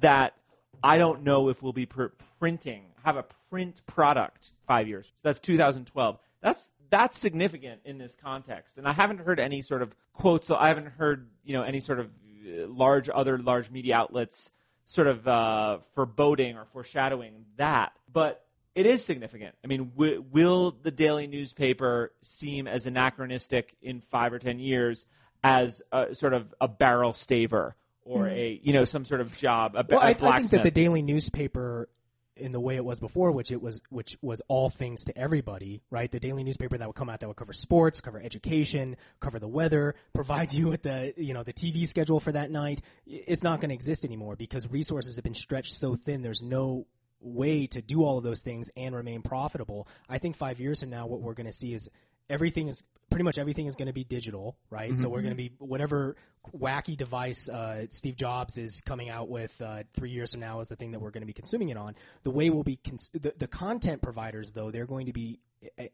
that 0.00 0.34
I 0.82 0.98
don't 0.98 1.22
know 1.22 1.48
if 1.48 1.62
we'll 1.62 1.72
be 1.72 1.86
pr- 1.86 2.06
printing 2.38 2.84
have 3.04 3.16
a 3.16 3.24
print 3.50 3.82
product 3.86 4.52
five 4.66 4.88
years. 4.88 5.12
That's 5.22 5.38
2012. 5.38 6.18
That's 6.40 6.70
that's 6.90 7.18
significant 7.18 7.80
in 7.84 7.98
this 7.98 8.14
context, 8.22 8.76
and 8.76 8.86
I 8.86 8.92
haven't 8.92 9.20
heard 9.20 9.40
any 9.40 9.62
sort 9.62 9.82
of 9.82 9.94
quotes. 10.12 10.46
So 10.46 10.56
I 10.56 10.68
haven't 10.68 10.88
heard 10.88 11.28
you 11.44 11.54
know 11.54 11.62
any 11.62 11.80
sort 11.80 12.00
of 12.00 12.06
uh, 12.06 12.66
large 12.66 13.08
other 13.08 13.38
large 13.38 13.70
media 13.70 13.96
outlets 13.96 14.50
sort 14.86 15.06
of 15.06 15.26
uh, 15.26 15.78
foreboding 15.94 16.56
or 16.56 16.66
foreshadowing 16.72 17.46
that, 17.56 17.92
but 18.12 18.44
it 18.74 18.84
is 18.84 19.04
significant. 19.04 19.54
I 19.64 19.68
mean, 19.68 19.90
w- 19.90 20.24
will 20.30 20.76
the 20.82 20.90
daily 20.90 21.26
newspaper 21.26 22.12
seem 22.20 22.66
as 22.66 22.86
anachronistic 22.86 23.76
in 23.80 24.00
five 24.00 24.32
or 24.32 24.38
ten 24.38 24.58
years 24.58 25.06
as 25.44 25.82
a, 25.92 26.14
sort 26.14 26.34
of 26.34 26.54
a 26.60 26.68
barrel 26.68 27.12
staver 27.12 27.72
or 28.04 28.26
hmm. 28.26 28.34
a 28.34 28.60
you 28.62 28.72
know 28.72 28.84
some 28.84 29.04
sort 29.04 29.20
of 29.20 29.36
job? 29.36 29.74
A, 29.76 29.84
Well, 29.88 30.00
a 30.00 30.04
I, 30.04 30.08
I 30.10 30.14
think 30.14 30.50
that 30.50 30.62
the 30.62 30.70
daily 30.70 31.02
newspaper, 31.02 31.88
in 32.36 32.52
the 32.52 32.60
way 32.60 32.76
it 32.76 32.84
was 32.84 32.98
before, 32.98 33.30
which 33.30 33.52
it 33.52 33.60
was, 33.60 33.82
which 33.90 34.16
was 34.22 34.40
all 34.48 34.70
things 34.70 35.04
to 35.04 35.16
everybody, 35.16 35.82
right? 35.90 36.10
The 36.10 36.20
daily 36.20 36.44
newspaper 36.44 36.78
that 36.78 36.86
would 36.86 36.96
come 36.96 37.08
out 37.08 37.20
that 37.20 37.28
would 37.28 37.36
cover 37.36 37.52
sports, 37.52 38.00
cover 38.00 38.20
education, 38.20 38.96
cover 39.20 39.38
the 39.38 39.48
weather, 39.48 39.94
provides 40.14 40.56
you 40.56 40.68
with 40.68 40.82
the, 40.82 41.12
you 41.16 41.34
know, 41.34 41.42
the 41.42 41.52
TV 41.52 41.86
schedule 41.86 42.20
for 42.20 42.32
that 42.32 42.50
night. 42.50 42.80
It's 43.06 43.42
not 43.42 43.60
going 43.60 43.68
to 43.68 43.74
exist 43.74 44.04
anymore 44.04 44.36
because 44.36 44.68
resources 44.70 45.16
have 45.16 45.24
been 45.24 45.34
stretched 45.34 45.74
so 45.74 45.94
thin. 45.94 46.22
There's 46.22 46.42
no 46.42 46.86
way 47.20 47.66
to 47.68 47.80
do 47.82 48.02
all 48.04 48.18
of 48.18 48.24
those 48.24 48.40
things 48.40 48.70
and 48.76 48.94
remain 48.94 49.22
profitable. 49.22 49.86
I 50.08 50.18
think 50.18 50.36
five 50.36 50.58
years 50.58 50.80
from 50.80 50.90
now, 50.90 51.06
what 51.06 51.20
we're 51.20 51.34
going 51.34 51.46
to 51.46 51.56
see 51.56 51.74
is 51.74 51.88
everything 52.28 52.68
is 52.68 52.82
pretty 53.12 53.24
much 53.24 53.38
everything 53.38 53.66
is 53.66 53.76
going 53.76 53.86
to 53.86 53.92
be 53.92 54.04
digital, 54.04 54.56
right? 54.70 54.96
So 54.98 55.08
we're 55.08 55.22
going 55.22 55.30
to 55.30 55.36
be 55.36 55.52
whatever 55.58 56.16
wacky 56.56 56.96
device 56.96 57.48
uh, 57.48 57.86
Steve 57.90 58.16
Jobs 58.16 58.58
is 58.58 58.80
coming 58.80 59.08
out 59.10 59.28
with 59.28 59.60
uh, 59.60 59.84
three 59.94 60.10
years 60.10 60.32
from 60.32 60.40
now 60.40 60.60
is 60.60 60.68
the 60.68 60.76
thing 60.76 60.90
that 60.92 61.00
we're 61.00 61.10
going 61.10 61.22
to 61.22 61.26
be 61.26 61.32
consuming 61.32 61.68
it 61.68 61.76
on. 61.76 61.94
The 62.24 62.30
way 62.30 62.50
we'll 62.50 62.64
be 62.64 62.76
cons- 62.76 63.10
the, 63.12 63.34
the 63.36 63.46
content 63.46 64.02
providers 64.02 64.52
though 64.52 64.70
they're 64.70 64.86
going 64.86 65.06
to 65.06 65.12
be 65.12 65.40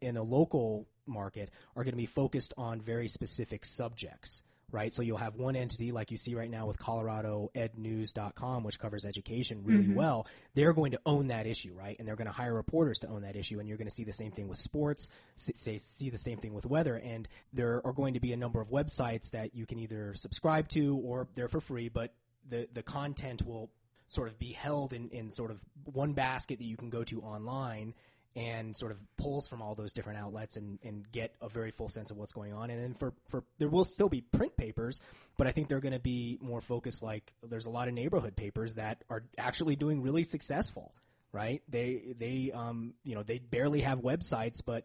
in 0.00 0.16
a 0.16 0.22
local 0.22 0.86
market 1.06 1.50
are 1.76 1.84
going 1.84 1.92
to 1.92 1.98
be 1.98 2.06
focused 2.06 2.54
on 2.56 2.80
very 2.80 3.08
specific 3.08 3.64
subjects. 3.64 4.42
Right, 4.70 4.92
so 4.92 5.00
you'll 5.00 5.16
have 5.16 5.36
one 5.36 5.56
entity 5.56 5.92
like 5.92 6.10
you 6.10 6.18
see 6.18 6.34
right 6.34 6.50
now 6.50 6.66
with 6.66 6.78
ColoradoEdNews.com, 6.78 8.64
which 8.64 8.78
covers 8.78 9.06
education 9.06 9.62
really 9.64 9.84
mm-hmm. 9.84 9.94
well. 9.94 10.26
They're 10.54 10.74
going 10.74 10.92
to 10.92 11.00
own 11.06 11.28
that 11.28 11.46
issue, 11.46 11.72
right? 11.72 11.96
And 11.98 12.06
they're 12.06 12.16
going 12.16 12.26
to 12.26 12.32
hire 12.32 12.52
reporters 12.52 12.98
to 12.98 13.08
own 13.08 13.22
that 13.22 13.34
issue. 13.34 13.60
And 13.60 13.66
you're 13.68 13.78
going 13.78 13.88
to 13.88 13.94
see 13.94 14.04
the 14.04 14.12
same 14.12 14.30
thing 14.30 14.46
with 14.46 14.58
sports, 14.58 15.08
say, 15.36 15.78
see 15.78 16.10
the 16.10 16.18
same 16.18 16.36
thing 16.36 16.52
with 16.52 16.66
weather. 16.66 16.96
And 16.96 17.26
there 17.50 17.80
are 17.82 17.94
going 17.94 18.12
to 18.12 18.20
be 18.20 18.34
a 18.34 18.36
number 18.36 18.60
of 18.60 18.68
websites 18.68 19.30
that 19.30 19.54
you 19.54 19.64
can 19.64 19.78
either 19.78 20.12
subscribe 20.12 20.68
to 20.68 20.96
or 20.98 21.28
they're 21.34 21.48
for 21.48 21.62
free, 21.62 21.88
but 21.88 22.12
the, 22.46 22.68
the 22.74 22.82
content 22.82 23.46
will 23.46 23.70
sort 24.08 24.28
of 24.28 24.38
be 24.38 24.52
held 24.52 24.92
in, 24.92 25.08
in 25.10 25.30
sort 25.30 25.50
of 25.50 25.60
one 25.84 26.12
basket 26.12 26.58
that 26.58 26.66
you 26.66 26.76
can 26.76 26.90
go 26.90 27.04
to 27.04 27.22
online 27.22 27.94
and 28.38 28.76
sort 28.76 28.92
of 28.92 28.98
pulls 29.16 29.48
from 29.48 29.60
all 29.60 29.74
those 29.74 29.92
different 29.92 30.20
outlets 30.20 30.56
and, 30.56 30.78
and 30.84 31.10
get 31.10 31.34
a 31.42 31.48
very 31.48 31.72
full 31.72 31.88
sense 31.88 32.12
of 32.12 32.16
what's 32.16 32.32
going 32.32 32.52
on. 32.52 32.70
And 32.70 32.80
then 32.80 32.94
for, 32.94 33.12
for 33.26 33.42
there 33.58 33.68
will 33.68 33.84
still 33.84 34.08
be 34.08 34.20
print 34.20 34.56
papers, 34.56 35.00
but 35.36 35.48
I 35.48 35.50
think 35.50 35.66
they're 35.68 35.80
going 35.80 35.92
to 35.92 35.98
be 35.98 36.38
more 36.40 36.60
focused. 36.60 37.02
Like 37.02 37.32
there's 37.42 37.66
a 37.66 37.70
lot 37.70 37.88
of 37.88 37.94
neighborhood 37.94 38.36
papers 38.36 38.76
that 38.76 39.02
are 39.10 39.24
actually 39.38 39.74
doing 39.74 40.02
really 40.02 40.22
successful, 40.22 40.94
right? 41.32 41.62
They 41.68 42.14
they 42.16 42.52
um 42.54 42.94
you 43.02 43.16
know 43.16 43.24
they 43.24 43.38
barely 43.38 43.80
have 43.80 43.98
websites, 44.00 44.62
but 44.64 44.84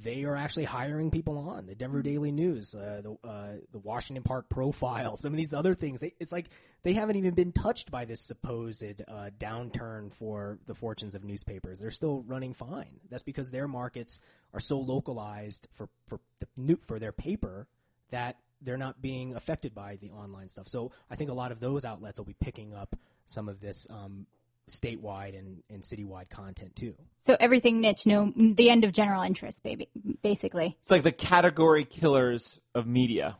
they 0.00 0.24
are 0.24 0.36
actually 0.36 0.64
hiring 0.64 1.10
people 1.10 1.36
on 1.38 1.66
the 1.66 1.74
Denver 1.74 2.02
Daily 2.02 2.32
News, 2.32 2.74
uh, 2.74 3.02
the 3.02 3.28
uh, 3.28 3.52
the 3.72 3.78
Washington 3.78 4.22
Park 4.22 4.48
Profile, 4.48 5.16
some 5.16 5.32
of 5.32 5.36
these 5.36 5.52
other 5.52 5.74
things. 5.74 6.00
They, 6.00 6.14
it's 6.18 6.32
like 6.32 6.46
they 6.82 6.94
haven't 6.94 7.16
even 7.16 7.34
been 7.34 7.52
touched 7.52 7.90
by 7.90 8.04
this 8.04 8.20
supposed 8.20 9.02
uh, 9.06 9.30
downturn 9.38 10.12
for 10.14 10.58
the 10.66 10.74
fortunes 10.74 11.14
of 11.14 11.24
newspapers. 11.24 11.78
They're 11.78 11.90
still 11.90 12.22
running 12.22 12.54
fine. 12.54 13.00
That's 13.10 13.22
because 13.22 13.50
their 13.50 13.68
markets 13.68 14.20
are 14.54 14.60
so 14.60 14.78
localized 14.78 15.68
for 15.74 15.88
for 16.08 16.20
the 16.56 16.76
for 16.86 16.98
their 16.98 17.12
paper 17.12 17.66
that 18.10 18.38
they're 18.62 18.78
not 18.78 19.02
being 19.02 19.34
affected 19.34 19.74
by 19.74 19.96
the 19.96 20.10
online 20.10 20.48
stuff. 20.48 20.68
So 20.68 20.92
I 21.10 21.16
think 21.16 21.30
a 21.30 21.34
lot 21.34 21.52
of 21.52 21.60
those 21.60 21.84
outlets 21.84 22.18
will 22.18 22.26
be 22.26 22.36
picking 22.40 22.74
up 22.74 22.96
some 23.26 23.48
of 23.48 23.60
this 23.60 23.86
um, 23.90 24.26
statewide 24.72 25.38
and, 25.38 25.62
and 25.70 25.82
citywide 25.82 26.30
content 26.30 26.74
too. 26.74 26.94
So 27.24 27.36
everything 27.38 27.80
niche, 27.80 28.06
no, 28.06 28.32
the 28.36 28.70
end 28.70 28.84
of 28.84 28.92
general 28.92 29.22
interest, 29.22 29.62
baby, 29.62 29.88
basically. 30.22 30.76
It's 30.82 30.90
like 30.90 31.04
the 31.04 31.12
category 31.12 31.84
killers 31.84 32.58
of 32.74 32.86
media. 32.86 33.36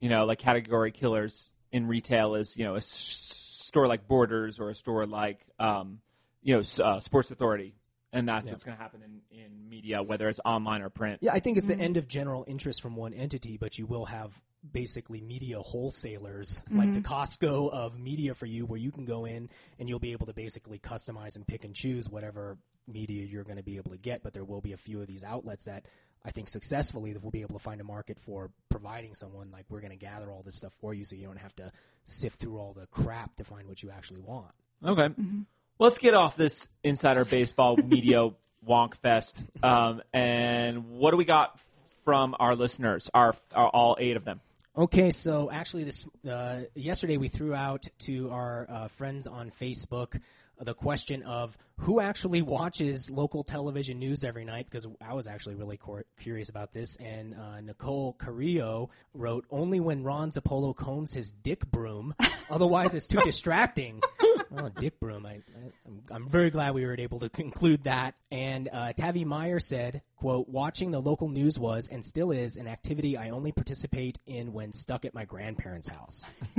You 0.00 0.08
know, 0.08 0.24
like 0.24 0.38
category 0.38 0.92
killers 0.92 1.52
in 1.72 1.86
retail 1.86 2.34
is 2.36 2.56
you 2.56 2.64
know 2.64 2.74
a 2.74 2.78
s- 2.78 3.60
store 3.66 3.86
like 3.86 4.06
Borders 4.08 4.60
or 4.60 4.70
a 4.70 4.74
store 4.74 5.06
like 5.06 5.40
um, 5.58 5.98
you 6.42 6.54
know 6.54 6.60
s- 6.60 6.80
uh, 6.80 7.00
Sports 7.00 7.30
Authority, 7.30 7.74
and 8.12 8.28
that's 8.28 8.48
what's 8.48 8.64
going 8.64 8.76
to 8.76 8.82
happen 8.82 9.02
in, 9.02 9.38
in 9.38 9.68
media, 9.68 10.02
whether 10.02 10.28
it's 10.28 10.40
online 10.44 10.82
or 10.82 10.88
print. 10.88 11.18
Yeah, 11.22 11.32
I 11.32 11.40
think 11.40 11.56
it's 11.56 11.66
the 11.66 11.74
mm-hmm. 11.74 11.82
end 11.82 11.96
of 11.96 12.08
general 12.08 12.44
interest 12.46 12.80
from 12.80 12.96
one 12.96 13.12
entity, 13.12 13.56
but 13.56 13.78
you 13.78 13.86
will 13.86 14.06
have 14.06 14.40
basically 14.72 15.20
media 15.20 15.60
wholesalers 15.60 16.64
like 16.70 16.92
the 16.92 17.00
mm-hmm. 17.00 17.12
Costco 17.12 17.70
of 17.70 17.98
media 17.98 18.34
for 18.34 18.46
you, 18.46 18.66
where 18.66 18.78
you 18.78 18.90
can 18.90 19.04
go 19.04 19.24
in 19.24 19.48
and 19.78 19.88
you'll 19.88 19.98
be 19.98 20.12
able 20.12 20.26
to 20.26 20.32
basically 20.32 20.78
customize 20.78 21.36
and 21.36 21.46
pick 21.46 21.64
and 21.64 21.74
choose 21.74 22.08
whatever 22.08 22.58
media 22.86 23.24
you're 23.24 23.44
going 23.44 23.58
to 23.58 23.62
be 23.62 23.76
able 23.76 23.90
to 23.90 23.98
get. 23.98 24.22
But 24.22 24.32
there 24.32 24.44
will 24.44 24.60
be 24.60 24.72
a 24.72 24.76
few 24.76 25.00
of 25.00 25.06
these 25.06 25.22
outlets 25.22 25.66
that 25.66 25.86
I 26.24 26.30
think 26.30 26.48
successfully 26.48 27.12
that 27.12 27.22
will 27.22 27.30
be 27.30 27.42
able 27.42 27.54
to 27.54 27.62
find 27.62 27.80
a 27.80 27.84
market 27.84 28.18
for 28.18 28.50
providing 28.68 29.14
someone 29.14 29.50
like 29.50 29.66
we're 29.68 29.80
going 29.80 29.92
to 29.92 29.96
gather 29.96 30.30
all 30.30 30.42
this 30.42 30.56
stuff 30.56 30.72
for 30.80 30.92
you, 30.92 31.04
so 31.04 31.14
you 31.14 31.26
don't 31.26 31.38
have 31.38 31.54
to 31.56 31.70
sift 32.04 32.40
through 32.40 32.58
all 32.58 32.72
the 32.72 32.86
crap 32.86 33.36
to 33.36 33.44
find 33.44 33.68
what 33.68 33.82
you 33.82 33.90
actually 33.90 34.20
want. 34.20 34.50
Okay. 34.84 35.08
Mm-hmm. 35.08 35.42
Let's 35.80 35.98
get 35.98 36.14
off 36.14 36.36
this 36.36 36.68
insider 36.82 37.24
baseball 37.24 37.76
media 37.76 38.30
wonk 38.68 38.96
fest. 38.96 39.44
Um, 39.62 40.02
and 40.12 40.90
what 40.90 41.12
do 41.12 41.16
we 41.16 41.24
got 41.24 41.58
from 42.04 42.34
our 42.40 42.56
listeners? 42.56 43.08
Our, 43.14 43.34
our 43.54 43.68
all 43.68 43.96
eight 44.00 44.16
of 44.16 44.24
them. 44.24 44.40
Okay, 44.76 45.10
so 45.10 45.50
actually, 45.50 45.84
this 45.84 46.06
uh, 46.28 46.62
yesterday 46.74 47.16
we 47.16 47.28
threw 47.28 47.54
out 47.54 47.86
to 48.00 48.30
our 48.30 48.66
uh, 48.68 48.88
friends 48.88 49.26
on 49.26 49.50
Facebook 49.60 50.20
the 50.60 50.74
question 50.74 51.22
of 51.22 51.56
who 51.78 52.00
actually 52.00 52.42
watches 52.42 53.10
local 53.10 53.44
television 53.44 53.98
news 53.98 54.24
every 54.24 54.44
night 54.44 54.66
because 54.68 54.86
I 55.00 55.14
was 55.14 55.26
actually 55.26 55.54
really 55.54 55.76
cor- 55.76 56.04
curious 56.20 56.48
about 56.48 56.72
this. 56.72 56.96
And 56.96 57.34
uh, 57.34 57.60
Nicole 57.60 58.14
Carrillo 58.14 58.90
wrote, 59.14 59.46
"Only 59.50 59.80
when 59.80 60.02
Ron 60.02 60.30
Zappolo 60.30 60.74
combs 60.74 61.12
his 61.12 61.32
dick 61.32 61.70
broom, 61.70 62.14
otherwise 62.50 62.94
it's 62.94 63.06
too 63.06 63.20
distracting." 63.20 64.00
oh, 64.56 64.68
dick 64.78 64.98
broom! 65.00 65.26
I, 65.26 65.30
I, 65.30 65.40
I'm, 65.86 66.02
I'm 66.10 66.28
very 66.28 66.50
glad 66.50 66.74
we 66.74 66.84
were 66.84 66.98
able 66.98 67.20
to 67.20 67.28
conclude 67.28 67.84
that. 67.84 68.14
And 68.30 68.68
uh, 68.72 68.92
Tavi 68.92 69.24
Meyer 69.24 69.60
said, 69.60 70.02
"quote 70.18 70.48
Watching 70.48 70.90
the 70.90 71.00
local 71.00 71.28
news 71.28 71.58
was 71.58 71.88
and 71.88 72.04
still 72.04 72.30
is 72.30 72.56
an 72.56 72.66
activity 72.66 73.16
I 73.16 73.30
only 73.30 73.52
participate 73.52 74.18
in 74.26 74.52
when 74.52 74.72
stuck 74.72 75.04
at 75.04 75.14
my 75.14 75.24
grandparents' 75.24 75.88
house." 75.88 76.24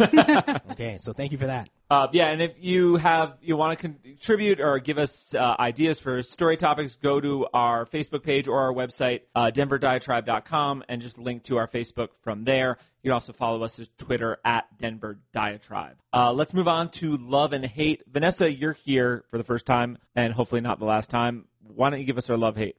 okay, 0.72 0.98
so 0.98 1.14
thank 1.14 1.32
you 1.32 1.38
for 1.38 1.48
that. 1.48 1.70
Uh, 1.92 2.08
yeah, 2.12 2.28
and 2.28 2.42
if 2.42 2.52
you 2.60 2.98
have 2.98 3.38
you 3.42 3.58
want 3.58 3.78
to 3.78 3.82
contribute 3.82 4.60
or 4.60 4.78
give 4.80 5.00
us 5.00 5.34
uh, 5.34 5.56
ideas 5.60 6.00
for 6.00 6.22
story 6.22 6.56
topics, 6.56 6.96
go 6.96 7.20
to 7.20 7.48
our 7.54 7.86
Facebook 7.86 8.24
page 8.24 8.48
or 8.48 8.60
our 8.60 8.74
website, 8.74 9.22
uh, 9.34 9.50
denverdiatribe.com, 9.54 10.84
and 10.88 11.02
just 11.02 11.18
link 11.18 11.44
to 11.44 11.58
our 11.58 11.68
Facebook 11.68 12.10
from 12.22 12.44
there. 12.44 12.78
You 13.02 13.10
can 13.10 13.14
also 13.14 13.34
follow 13.34 13.64
us 13.64 13.80
at 13.80 13.88
Twitter 13.98 14.38
at 14.46 14.66
Denver 14.78 15.20
Diatribe. 15.34 15.96
Uh, 16.14 16.32
let's 16.34 16.54
move 16.54 16.68
on 16.68 16.90
to 16.92 17.18
love 17.18 17.54
and 17.54 17.66
hate. 17.66 18.04
Vanessa, 18.12 18.52
you're 18.52 18.74
here 18.74 19.24
for 19.32 19.38
the 19.38 19.44
first 19.44 19.66
time, 19.66 19.98
and 20.16 20.34
hopefully 20.34 20.62
not 20.62 20.80
the 20.80 20.86
last 20.86 21.10
time. 21.10 21.46
Why 21.76 21.90
don't 21.90 22.00
you 22.00 22.06
give 22.06 22.18
us 22.18 22.30
our 22.30 22.38
love 22.38 22.56
hate? 22.56 22.76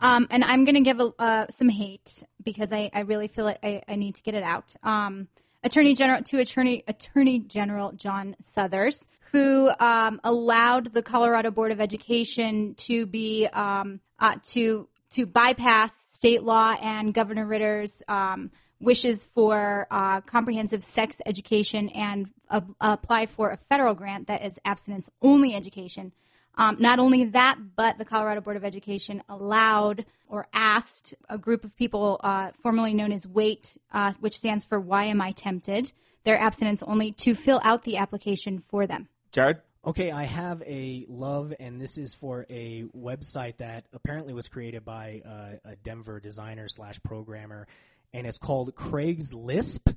Um, 0.00 0.26
and 0.30 0.42
I'm 0.44 0.64
going 0.64 0.76
to 0.76 0.80
give 0.80 1.00
a, 1.00 1.12
uh, 1.18 1.46
some 1.50 1.68
hate 1.68 2.22
because 2.42 2.72
I, 2.72 2.90
I 2.94 3.00
really 3.00 3.28
feel 3.28 3.44
like 3.44 3.58
I, 3.62 3.82
I 3.86 3.96
need 3.96 4.14
to 4.16 4.22
get 4.22 4.34
it 4.34 4.42
out. 4.42 4.74
Um, 4.82 5.28
Attorney 5.62 5.94
General 5.94 6.22
to 6.22 6.38
Attorney 6.38 6.84
Attorney 6.88 7.40
General 7.40 7.92
John 7.92 8.34
Suthers, 8.40 9.08
who 9.32 9.70
um, 9.78 10.20
allowed 10.24 10.94
the 10.94 11.02
Colorado 11.02 11.50
Board 11.50 11.70
of 11.70 11.80
Education 11.80 12.74
to 12.76 13.04
be 13.04 13.46
um, 13.46 14.00
uh, 14.18 14.36
to 14.50 14.88
to 15.12 15.26
bypass 15.26 15.92
state 16.12 16.42
law 16.42 16.74
and 16.80 17.12
Governor 17.12 17.44
Ritter's 17.44 18.02
um, 18.08 18.50
wishes 18.80 19.26
for 19.34 19.86
uh, 19.90 20.20
comprehensive 20.22 20.82
sex 20.82 21.20
education 21.26 21.90
and 21.90 22.30
uh, 22.48 22.60
apply 22.80 23.26
for 23.26 23.50
a 23.50 23.58
federal 23.68 23.94
grant 23.94 24.28
that 24.28 24.44
is 24.44 24.58
abstinence 24.64 25.10
only 25.20 25.54
education. 25.54 26.12
Um, 26.56 26.76
not 26.78 26.98
only 26.98 27.24
that, 27.26 27.58
but 27.76 27.98
the 27.98 28.04
Colorado 28.04 28.40
Board 28.40 28.56
of 28.56 28.64
Education 28.64 29.22
allowed 29.28 30.04
or 30.28 30.46
asked 30.52 31.14
a 31.28 31.38
group 31.38 31.64
of 31.64 31.74
people, 31.76 32.20
uh, 32.22 32.50
formerly 32.62 32.94
known 32.94 33.12
as 33.12 33.26
WAIT, 33.26 33.76
uh, 33.92 34.12
which 34.20 34.36
stands 34.36 34.64
for 34.64 34.78
Why 34.78 35.04
Am 35.04 35.20
I 35.20 35.32
Tempted, 35.32 35.92
their 36.24 36.38
abstinence 36.38 36.82
only, 36.82 37.12
to 37.12 37.34
fill 37.34 37.60
out 37.64 37.84
the 37.84 37.96
application 37.96 38.58
for 38.58 38.86
them. 38.86 39.08
Jared? 39.32 39.58
Okay, 39.82 40.10
I 40.10 40.24
have 40.24 40.62
a 40.66 41.06
love, 41.08 41.54
and 41.58 41.80
this 41.80 41.96
is 41.96 42.12
for 42.12 42.44
a 42.50 42.84
website 42.94 43.56
that 43.58 43.86
apparently 43.94 44.34
was 44.34 44.46
created 44.46 44.84
by 44.84 45.22
uh, 45.24 45.70
a 45.70 45.76
Denver 45.76 46.20
designer 46.20 46.68
slash 46.68 47.00
programmer, 47.02 47.66
and 48.12 48.26
it's 48.26 48.36
called 48.36 48.74
Craig's 48.74 49.32
Lisp. 49.32 49.88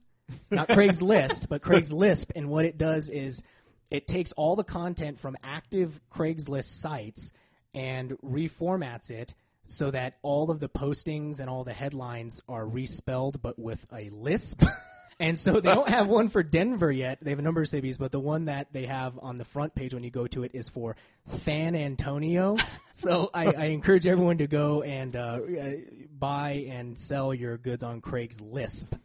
Not 0.50 0.70
Craig's 0.70 1.02
List, 1.02 1.50
but 1.50 1.62
Craig's 1.62 1.92
Lisp. 1.92 2.32
And 2.34 2.48
what 2.48 2.64
it 2.64 2.78
does 2.78 3.10
is 3.10 3.44
it 3.94 4.08
takes 4.08 4.32
all 4.34 4.56
the 4.56 4.64
content 4.64 5.20
from 5.20 5.38
active 5.44 6.02
Craigslist 6.12 6.82
sites 6.82 7.32
and 7.74 8.18
reformats 8.26 9.12
it 9.12 9.36
so 9.68 9.92
that 9.92 10.18
all 10.24 10.52
of 10.52 10.60
the 10.60 10.68
postings 10.68 11.40
and 11.40 11.50
all 11.50 11.64
the 11.64 11.74
headlines 11.74 12.42
are 12.50 12.68
respelled, 12.68 13.42
but 13.42 13.58
with 13.58 13.86
a 13.94 14.10
lisp. 14.10 14.64
And 15.20 15.38
so 15.38 15.62
they 15.62 15.70
don't 15.70 15.88
have 15.88 16.10
one 16.10 16.28
for 16.28 16.42
Denver 16.42 16.92
yet. 16.92 17.20
They 17.22 17.30
have 17.30 17.40
a 17.40 17.44
number 17.44 17.62
of 17.62 17.70
cities, 17.70 18.00
but 18.00 18.12
the 18.12 18.20
one 18.20 18.46
that 18.46 18.74
they 18.74 18.88
have 18.88 19.18
on 19.22 19.38
the 19.38 19.46
front 19.46 19.76
page 19.76 19.94
when 19.94 20.04
you 20.04 20.10
go 20.10 20.26
to 20.28 20.44
it 20.44 20.52
is 20.56 20.68
for 20.70 20.96
San 21.28 21.76
Antonio. 21.76 22.58
so 22.94 23.30
I, 23.32 23.46
I 23.46 23.66
encourage 23.66 24.08
everyone 24.08 24.40
to 24.40 24.48
go 24.48 24.82
and 24.82 25.16
uh, 25.16 25.40
uh, 25.40 25.72
buy 26.18 26.66
and 26.68 26.98
sell 26.98 27.32
your 27.32 27.58
goods 27.58 27.84
on 27.84 28.02
Craig's 28.02 28.42
Lisp. 28.42 28.96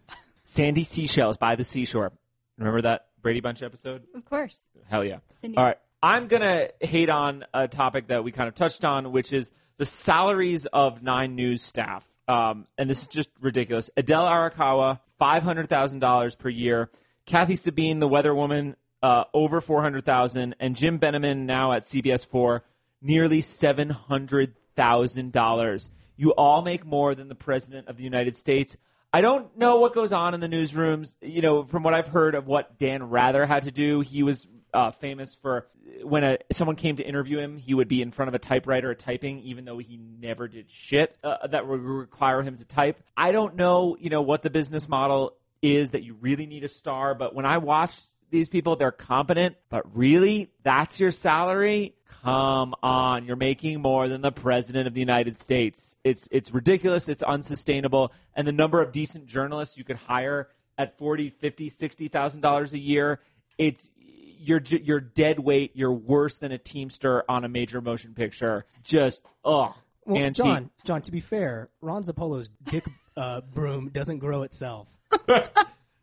Sandy 0.45 0.83
seashells 0.83 1.37
by 1.37 1.57
the 1.57 1.63
seashore. 1.63 2.11
Remember 2.57 2.81
that 2.81 3.08
Brady 3.23 3.41
Bunch 3.41 3.63
episode? 3.63 4.05
Of 4.15 4.25
course. 4.25 4.63
Hell 4.87 5.05
yeah. 5.05 5.19
Cindy. 5.41 5.57
All 5.57 5.65
right. 5.65 5.79
I'm 6.03 6.29
going 6.29 6.43
to 6.43 6.73
hate 6.81 7.11
on 7.11 7.45
a 7.53 7.67
topic 7.67 8.09
that 8.09 8.23
we 8.23 8.33
kind 8.33 8.49
of 8.49 8.55
touched 8.55 8.85
on, 8.85 9.11
which 9.11 9.33
is 9.33 9.51
the 9.79 9.87
salaries 9.87 10.67
of 10.67 11.03
Nine 11.03 11.35
News 11.35 11.63
staff. 11.63 12.07
Um, 12.29 12.67
and 12.77 12.89
this 12.89 13.03
is 13.03 13.09
just 13.09 13.31
ridiculous. 13.41 13.91
Adele 13.97 14.27
Arakawa, 14.27 15.01
$500,000 15.21 16.39
per 16.39 16.49
year. 16.49 16.91
Kathy 17.27 17.57
Sabine, 17.57 17.99
the 17.99 18.09
weather 18.09 18.35
woman, 18.35 18.77
uh, 19.03 19.25
over 19.35 19.61
400000 19.61 20.55
And 20.61 20.77
Jim 20.77 20.99
Benemann, 20.99 21.47
now 21.47 21.73
at 21.73 21.83
CBS 21.83 22.27
4, 22.27 22.63
nearly 23.01 23.43
$700,000. 23.43 25.89
You 26.17 26.31
all 26.33 26.63
make 26.63 26.85
more 26.85 27.15
than 27.15 27.29
the 27.29 27.35
President 27.35 27.89
of 27.89 27.97
the 27.97 28.03
United 28.03 28.37
States. 28.37 28.77
I 29.13 29.21
don't 29.21 29.57
know 29.57 29.77
what 29.77 29.95
goes 29.95 30.13
on 30.13 30.35
in 30.35 30.41
the 30.41 30.49
newsrooms. 30.49 31.15
You 31.23 31.41
know, 31.43 31.65
from 31.65 31.83
what 31.83 31.95
I've 31.95 32.09
heard 32.09 32.35
of 32.35 32.47
what 32.47 32.79
Dan 32.79 33.05
Rather 33.05 33.47
had 33.47 33.65
to 33.65 33.71
do, 33.71 34.01
he 34.01 34.23
was 34.23 34.47
uh, 34.75 34.91
famous 34.91 35.35
for 35.41 35.67
when 36.03 36.25
a, 36.25 36.39
someone 36.53 36.77
came 36.77 36.97
to 36.97 37.03
interview 37.03 37.39
him, 37.39 37.57
he 37.57 37.75
would 37.75 37.89
be 37.89 38.03
in 38.03 38.11
front 38.11 38.29
of 38.29 38.35
a 38.35 38.39
typewriter 38.39 38.95
typing, 38.95 39.41
even 39.41 39.65
though 39.65 39.79
he 39.79 39.97
never 39.97 40.47
did 40.47 40.67
shit 40.71 41.17
uh, 41.25 41.47
that 41.47 41.67
would 41.67 41.81
require 41.81 42.43
him 42.43 42.57
to 42.57 42.65
type. 42.65 43.03
I 43.17 43.33
don't 43.33 43.57
know, 43.57 43.97
you 43.99 44.11
know, 44.11 44.23
what 44.23 44.43
the 44.43 44.51
business 44.51 44.89
model 44.89 45.35
is 45.63 45.93
that 45.93 46.03
you 46.03 46.15
really 46.21 46.47
need 46.47 46.65
a 46.65 46.69
star, 46.69 47.15
but 47.15 47.35
when 47.35 47.47
I 47.47 47.59
watch 47.59 47.95
these 48.31 48.49
people, 48.49 48.77
they're 48.77 48.91
competent, 48.91 49.57
but 49.69 49.97
really, 49.97 50.51
that's 50.63 51.01
your 51.01 51.11
salary? 51.11 51.95
Come 52.23 52.75
on, 52.83 53.25
you're 53.25 53.37
making 53.37 53.81
more 53.81 54.09
than 54.09 54.23
the 54.23 54.33
president 54.33 54.87
of 54.87 54.95
the 54.95 55.01
United 55.01 55.39
States. 55.39 55.97
It's 56.05 56.29
it's 56.31 56.53
ridiculous, 56.53 57.09
it's 57.09 57.23
unsustainable, 57.23 58.13
and 58.35 58.47
the 58.47 58.53
number 58.53 58.83
of 58.83 58.93
decent 58.93 59.27
journalists 59.27 59.77
you 59.77 59.85
could 59.85 59.97
hire 59.97 60.49
at 60.77 60.97
40, 60.97 61.31
50, 61.31 61.69
60,000 61.69 62.41
dollars 62.41 62.73
a 62.73 62.79
year, 62.79 63.21
it's 63.59 63.91
you're 64.39 64.63
you're 64.65 65.01
dead 65.01 65.39
weight. 65.39 65.73
You're 65.75 65.93
worse 65.93 66.39
than 66.39 66.53
a 66.53 66.59
Teamster 66.59 67.25
on 67.29 67.45
a 67.45 67.49
major 67.49 67.81
motion 67.81 68.15
picture. 68.15 68.65
Just 68.83 69.23
ugh. 69.45 69.75
Well, 70.05 70.23
antique. 70.23 70.45
John, 70.45 70.71
John, 70.85 71.03
to 71.03 71.13
be 71.13 71.21
fair, 71.21 71.69
Ron 71.83 72.03
Zappolo's 72.03 72.49
dick 72.65 72.87
uh, 73.17 73.43
broom 73.43 73.91
doesn't 73.91 74.19
grow 74.19 74.43
itself. 74.43 74.89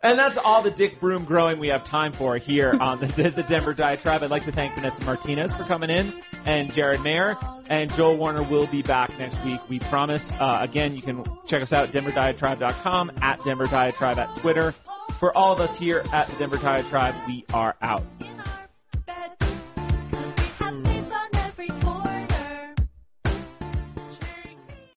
And 0.06 0.20
that's 0.20 0.38
all 0.38 0.62
the 0.62 0.70
Dick 0.70 1.00
Broom 1.00 1.26
growing 1.26 1.58
we 1.58 1.70
have 1.70 1.84
time 1.84 2.12
for 2.12 2.38
here 2.38 2.78
on 2.80 3.00
the, 3.00 3.08
the 3.08 3.44
Denver 3.50 3.74
Diatribe. 3.74 4.22
I'd 4.22 4.30
like 4.30 4.44
to 4.44 4.52
thank 4.52 4.76
Vanessa 4.76 5.04
Martinez 5.04 5.52
for 5.52 5.63
coming 5.63 5.89
in 5.89 6.13
and 6.46 6.72
Jared 6.72 7.02
Maher. 7.02 7.36
And 7.72 7.91
Joel 7.96 8.15
Warner 8.15 8.44
will 8.44 8.68
be 8.68 8.84
back 8.84 9.18
next 9.18 9.44
week, 9.44 9.68
we 9.68 9.80
promise. 9.80 10.32
Uh, 10.34 10.60
again, 10.62 10.96
you 10.96 11.02
can 11.02 11.26
check 11.48 11.63
us 11.63 11.74
out 11.74 11.88
at 11.88 11.91
denverdiatribe.com, 11.91 13.13
at 13.24 13.44
Denver 13.44 13.65
Diatribe 13.65 14.20
at 14.20 14.38
Twitter. 14.38 14.74
For 15.18 15.36
all 15.36 15.54
of 15.54 15.60
us 15.60 15.76
here 15.76 16.04
at 16.13 16.28
the 16.28 16.36
Denver 16.36 16.58
Diatribe, 16.58 17.15
we 17.26 17.44
are 17.52 17.76
out. 17.82 18.04